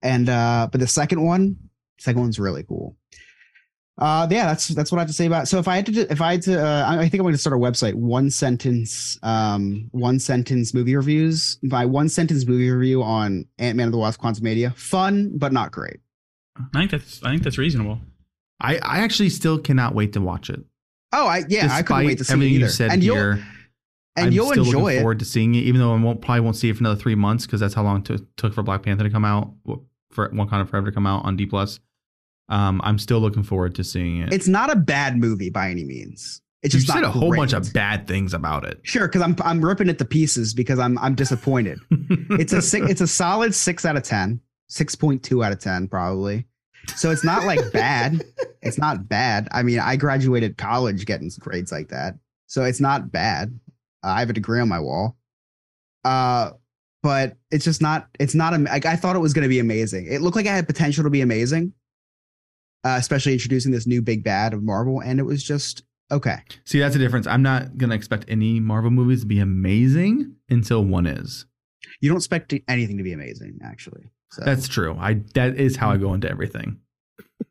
[0.02, 1.56] and uh but the second one
[1.98, 2.96] second one's really cool.
[3.98, 5.46] Uh yeah that's that's what i have to say about it.
[5.46, 7.38] so if i had to if i had to uh, i think i'm going to
[7.38, 13.02] start a website one sentence um one sentence movie reviews By one sentence movie review
[13.02, 14.70] on ant-man and the wasp media.
[14.76, 16.00] Fun but not great.
[16.56, 18.00] I think that's I think that's reasonable.
[18.62, 20.60] I, I actually still cannot wait to watch it.
[21.12, 23.16] oh i yeah i couldn't wait to see it either you said and you'll
[24.16, 26.20] and I'm you'll still enjoy looking it forward to seeing it, even though I won't
[26.20, 28.52] probably won't see it for another three months because that's how long it took- took
[28.52, 29.54] for Black Panther to come out,
[30.10, 31.80] for Wakanda Forever to come out on D plus.
[32.50, 34.30] Um, I'm still looking forward to seeing it.
[34.30, 37.54] it's not a bad movie by any means it's you just said a whole bunch
[37.54, 38.80] of bad things about it.
[38.82, 41.78] Sure, because I'm I'm ripping it to pieces because I'm I'm disappointed.
[42.38, 45.58] It's a six, it's a solid six out of ten, six point two out of
[45.58, 46.46] ten probably.
[46.96, 48.24] So it's not like bad.
[48.62, 49.48] It's not bad.
[49.52, 52.14] I mean, I graduated college getting grades like that,
[52.46, 53.58] so it's not bad.
[54.04, 55.16] Uh, I have a degree on my wall.
[56.04, 56.50] Uh,
[57.02, 58.08] but it's just not.
[58.20, 58.58] It's not.
[58.60, 60.06] Like I thought it was going to be amazing.
[60.08, 61.72] It looked like I had potential to be amazing,
[62.84, 66.38] uh, especially introducing this new big bad of Marvel, and it was just okay.
[66.64, 67.26] See, that's the difference.
[67.26, 71.46] I'm not gonna expect any Marvel movies to be amazing until one is.
[72.00, 74.10] You don't expect anything to be amazing, actually.
[74.32, 74.42] So.
[74.44, 74.96] That's true.
[74.98, 76.80] I that is how I go into everything.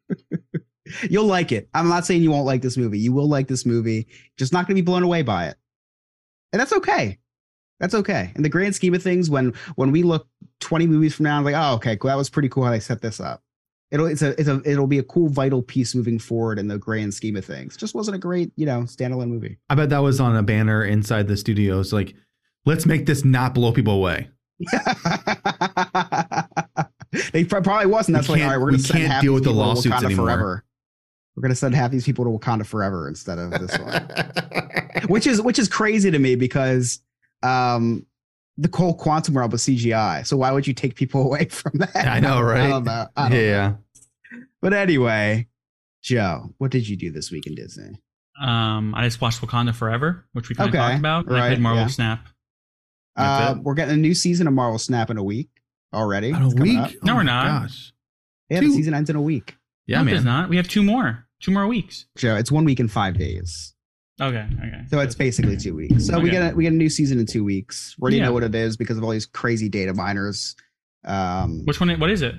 [1.10, 1.70] You'll like it.
[1.76, 2.98] I'm not saying you won't like this movie.
[2.98, 4.08] You will like this movie.
[4.36, 5.58] Just not going to be blown away by it.
[6.52, 7.20] And that's okay.
[7.80, 8.32] That's okay.
[8.36, 10.28] In the grand scheme of things, when when we look
[10.60, 12.10] 20 movies from now, I'm like, oh, okay, cool.
[12.10, 13.44] That was pretty cool how they set this up.
[13.92, 16.80] It'll it's a it's a it'll be a cool vital piece moving forward in the
[16.80, 17.78] grand scheme of things.
[17.78, 19.60] Just wasn't a great, you know, standalone movie.
[19.70, 21.94] I bet that was on a banner inside the studios.
[21.94, 22.16] Like,
[22.66, 24.30] let's make this not blow people away.
[27.34, 28.16] They probably wasn't.
[28.16, 29.96] That's We like, all can't- right, we're gonna send can't half deal with the lawsuits
[29.96, 30.26] Wakanda anymore.
[30.28, 30.64] forever.
[31.36, 35.06] We're gonna send half these people to Wakanda forever instead of this one.
[35.08, 37.00] which is which is crazy to me because
[37.44, 38.06] um
[38.58, 40.26] the whole quantum realm was CGI.
[40.28, 41.96] So why would you take people away from that?
[42.08, 42.62] I know, right?
[42.62, 43.08] I don't know.
[43.16, 43.44] I don't know.
[43.44, 43.74] yeah.
[44.62, 45.48] But anyway,
[46.04, 48.00] Joe, what did you do this week in Disney?
[48.40, 51.26] Um, I just watched Wakanda Forever, which we kind of Okay, talked about.
[51.28, 51.88] and I right, played Marvel yeah.
[51.88, 52.28] Snap.
[53.16, 55.50] That's Uh, we're getting a new season of Marvel Snap in a week
[55.94, 56.32] already.
[56.32, 56.78] On a week?
[56.78, 56.92] up.
[57.04, 57.64] No, Oh we're not.
[57.64, 57.94] Gosh.
[58.50, 59.56] Yeah, the season ends in a week.
[59.88, 60.42] Yeah, no, It's man.
[60.42, 60.50] not.
[60.50, 61.26] We have two more.
[61.42, 62.06] Two more weeks.
[62.18, 63.74] Joe, it's one week in five days.
[64.22, 64.46] Okay.
[64.60, 64.84] Okay.
[64.90, 66.06] So it's basically two weeks.
[66.06, 67.96] So we get a we get a new season in two weeks.
[67.98, 68.26] We already Yeah.
[68.26, 70.56] know what it is because of all these crazy data miners.
[71.04, 71.90] Um, Which one?
[72.00, 72.36] What is it?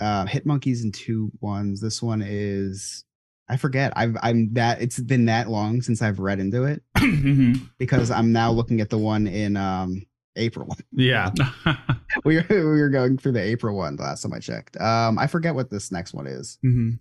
[0.00, 1.80] uh, Hit Monkeys in two ones.
[1.80, 3.04] This one is
[3.48, 3.92] I forget.
[3.96, 7.68] I've I'm that it's been that long since I've read into it Mhm.
[7.78, 10.02] because I'm now looking at the one in um
[10.36, 10.68] April.
[10.92, 11.30] Yeah.
[12.24, 14.80] we were, we were going through the April one the last time I checked.
[14.80, 16.58] Um, I forget what this next one is.
[16.64, 16.98] Mhm.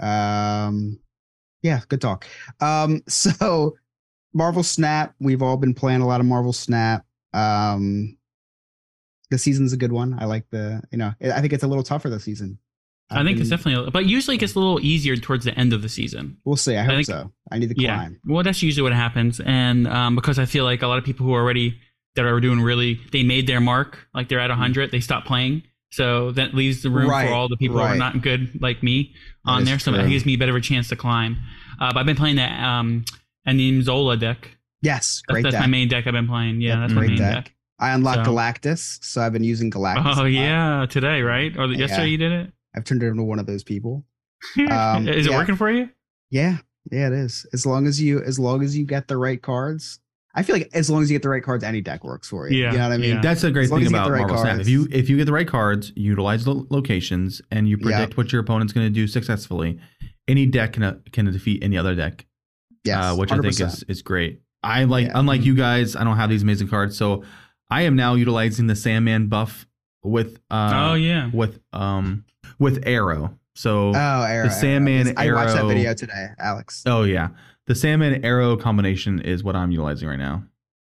[0.00, 0.98] Um,
[1.62, 2.26] yeah, good talk.
[2.60, 3.76] Um, so
[4.32, 7.04] Marvel Snap, we've all been playing a lot of Marvel Snap.
[7.32, 8.16] Um,
[9.30, 10.16] the season's a good one.
[10.18, 12.58] I like the, you know, I think it's a little tougher this season.
[13.10, 15.72] I think it's definitely, a- but usually it gets a little easier towards the end
[15.72, 16.36] of the season.
[16.44, 16.76] We'll see.
[16.76, 17.32] I hope think- so.
[17.50, 18.12] I need to climb.
[18.24, 18.32] Yeah.
[18.34, 21.26] Well, that's usually what happens, and um, because I feel like a lot of people
[21.26, 21.78] who are already
[22.16, 25.62] that are doing really, they made their mark, like they're at hundred, they stop playing,
[25.90, 28.82] so that leaves the room Right, for all the people who are not good like
[28.82, 29.78] me on there.
[29.80, 30.00] So true.
[30.00, 31.36] it gives me a better of a chance to climb.
[31.80, 33.04] Uh, but I've been playing that um,
[33.46, 34.56] Arnim Zola deck.
[34.82, 36.60] Yes, That's, that's my main deck I've been playing.
[36.60, 37.44] Yeah, Yep, that's my main deck.
[37.46, 37.54] deck.
[37.78, 40.16] I unlocked So- Galactus, so I've been using Galactus.
[40.18, 41.80] Oh yeah, today right or the, Yeah.
[41.86, 42.52] yesterday you did it.
[42.74, 44.04] I've turned it into one of those people.
[44.70, 45.36] Um, Is it yeah.
[45.36, 45.90] working for you?
[46.30, 46.58] Yeah,
[46.90, 47.44] yeah, it is.
[47.52, 49.98] As long as you as long as you get the right cards.
[50.34, 52.48] I feel like as long as you get the right cards, any deck works for
[52.48, 52.56] you.
[52.62, 53.14] Yeah, You know what I mean?
[53.16, 53.20] yeah.
[53.20, 54.60] That's the great As thing as you get about the right Marvel Snap.
[54.60, 57.82] If you if you get the right cards, utilize the locations, and you Yeah.
[57.98, 59.78] predict what your opponent's going to do successfully,
[60.28, 62.24] any deck can uh, can defeat any other deck.
[62.84, 64.40] Yes, uh, which I think is is great.
[64.62, 65.18] I like Yeah.
[65.18, 67.24] unlike you guys, I don't have these amazing cards, so
[67.68, 69.66] I am now utilizing the Sandman buff
[70.02, 71.28] with uh oh yeah.
[71.32, 72.24] with um
[72.60, 73.36] with Aero.
[73.56, 74.44] So Oh, Aero.
[74.46, 75.36] the Sandman Aero.
[75.38, 76.84] I watched that video today, Alex.
[76.86, 77.30] oh yeah,
[77.66, 80.44] the Sandman Aero combination is what I'm utilizing right now.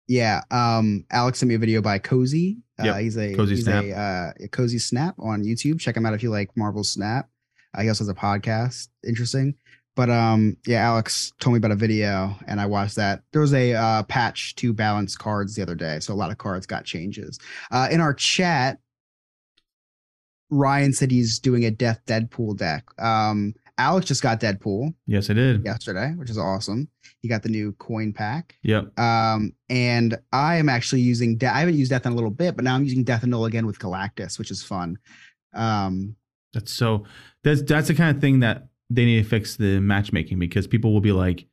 [0.08, 0.42] Yeah.
[0.52, 2.60] Um, Alex sent me a video by Cozy.
[2.80, 3.84] Uh, Yep, he's a Cozy he's Snap.
[3.84, 5.80] a uh, a Cozy Snap on YouTube.
[5.80, 7.28] Check him out if you like Marvel Snap.
[7.74, 8.88] Uh, he also has a podcast.
[9.06, 9.56] Interesting.
[9.96, 13.22] But um, yeah, Alex told me about a video, and I watched that.
[13.32, 16.38] There was a uh, patch to balance cards the other day, so a lot of
[16.38, 17.40] cards got changes.
[17.72, 18.80] Uh, in our chat,
[20.56, 22.86] Ryan said he's doing a Death Deadpool deck.
[23.00, 25.66] Um, Alex just got Deadpool Yes, I did.
[25.66, 26.88] yesterday, which is awesome.
[27.20, 28.56] He got the new coin pack.
[28.64, 28.98] Yep.
[28.98, 32.56] Um, and I am actually using De- I haven't used Death in a little bit,
[32.56, 34.98] but now I'm using Death and Knull again with Galactus, which is fun.
[35.54, 36.16] Um,
[36.54, 37.04] That's so
[37.44, 40.94] that's that's the kind of thing that they need to fix the matchmaking because people
[40.94, 41.46] will be like,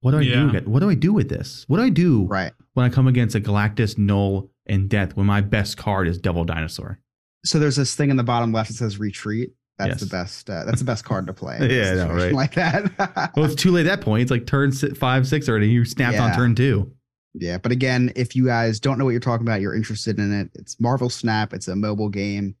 [0.00, 0.34] "What do I Yeah.
[0.46, 0.52] do?
[0.52, 1.64] with- What do I do with this?
[1.68, 2.52] What do I do right.
[2.74, 6.44] when I come against a Galactus, Knull, and Death when my best card is Devil
[6.44, 6.98] Dinosaur?"
[7.46, 9.52] So there's this thing in the bottom left that says retreat.
[9.78, 10.00] That's Yes.
[10.00, 10.48] the best.
[10.50, 11.56] Uh, that's the best card to play.
[11.60, 12.32] in a Yeah, right?
[12.32, 13.32] Like that.
[13.36, 14.22] Well, it's too late at that point.
[14.22, 15.68] It's like turn five, six already.
[15.68, 16.90] You snapped on turn two.
[17.34, 20.32] yeah, but again, if you guys don't know what you're talking about, you're interested in
[20.32, 20.50] it.
[20.54, 21.52] It's Marvel Snap.
[21.52, 22.54] It's a mobile game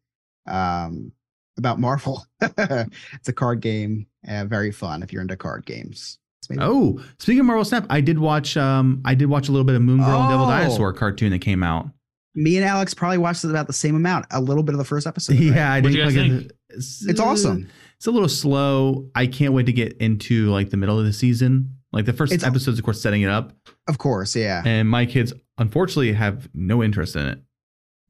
[0.46, 1.10] um,
[1.58, 2.24] about Marvel.
[2.40, 4.06] it's a card game.
[4.28, 6.18] Uh, very fun if you're into card games.
[6.50, 8.56] Maybe- Oh, speaking of Marvel Snap, I did watch.
[8.56, 10.50] Um, I did watch a little bit of Moon Girl and Devil Oh.
[10.50, 11.88] Dinosaur cartoon that came out.
[12.36, 14.26] Me and Alex probably watched it about the same amount.
[14.30, 15.32] A little bit of the first episode.
[15.34, 15.42] right?
[15.42, 15.98] Yeah, I What'd did.
[15.98, 16.52] you guys like think?
[16.70, 17.68] It's, It's awesome.
[17.96, 19.08] It's a little slow.
[19.14, 21.70] I can't wait to get into like the middle of the season.
[21.92, 23.54] Like the first It's- episodes, of course, setting it up,
[23.88, 24.62] Of course, yeah.
[24.66, 27.38] and my kids unfortunately have no interest in it.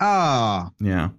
[0.01, 1.11] Oh, Yeah,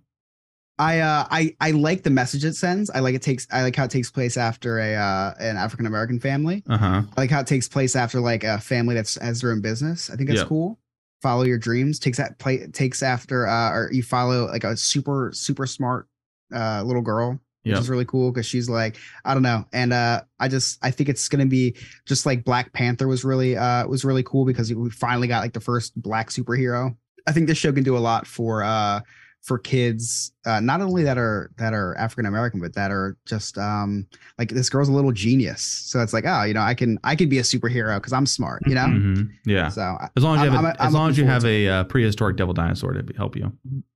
[0.78, 2.90] I uh I I like the message it sends.
[2.90, 5.86] I like it takes I like how it takes place after a uh an African
[5.88, 6.64] American family.
[6.68, 7.02] uh huh.
[7.16, 10.10] I like how it takes place after like a family that's has their own business.
[10.12, 10.50] I think that's Yep.
[10.50, 10.80] cool.
[11.22, 12.00] Follow your dreams.
[12.00, 16.08] Takes that play takes after uh or you follow like a super super smart
[16.54, 17.40] uh little girl,
[17.74, 19.66] which is really cool because she's like I don't know.
[19.74, 23.58] And uh I just I think it's gonna be just like Black Panther was really
[23.58, 26.96] uh was really cool because we finally got like the first black superhero.
[27.28, 29.02] I think this show can do a lot for uh
[29.48, 33.58] for kids uh not only that are that are African American but that are just
[33.58, 34.06] um
[34.38, 35.62] like this girl's a little genius.
[35.62, 38.26] So it's like, oh, you know, I can I can be a superhero because I'm
[38.26, 38.88] smart, you know?
[38.88, 39.70] hmm Yeah.
[39.70, 41.68] So As long as you I'm- have, a, as I'm long as you have a
[41.68, 43.54] uh, prehistoric devil dinosaur to help you.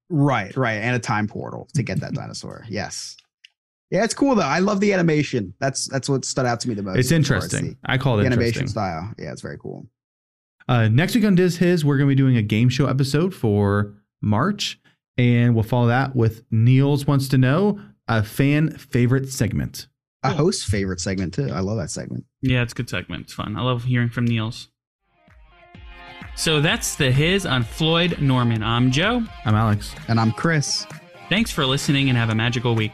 [0.09, 2.65] right, right, and a time portal to get that dinosaur.
[2.69, 3.17] Yes.
[3.89, 4.43] Yeah, it's cool though.
[4.43, 5.53] I love the animation.
[5.59, 6.97] That's that's what stood out to me the most.
[6.97, 7.75] It's interesting.
[7.85, 9.13] I call it the animation style.
[9.19, 9.85] Yeah, it's very cool.
[10.69, 13.33] Uh, next week on Diz Hiz, we're going to be doing a game show episode
[13.35, 14.79] for March,
[15.21, 19.87] and we'll follow that with Niels wants to know a fan favorite segment.
[20.23, 21.49] A host favorite segment too.
[21.51, 22.25] I love that segment.
[22.41, 23.23] Yeah, it's a good segment.
[23.23, 23.55] It's fun.
[23.55, 24.69] I love hearing from Niels.
[26.35, 28.63] So that's the Hiz on Floyd Norman.
[28.63, 29.23] I'm Joe.
[29.45, 29.93] I'm Alex.
[30.07, 30.87] And I'm Chris.
[31.29, 32.93] Thanks for listening and have a magical week.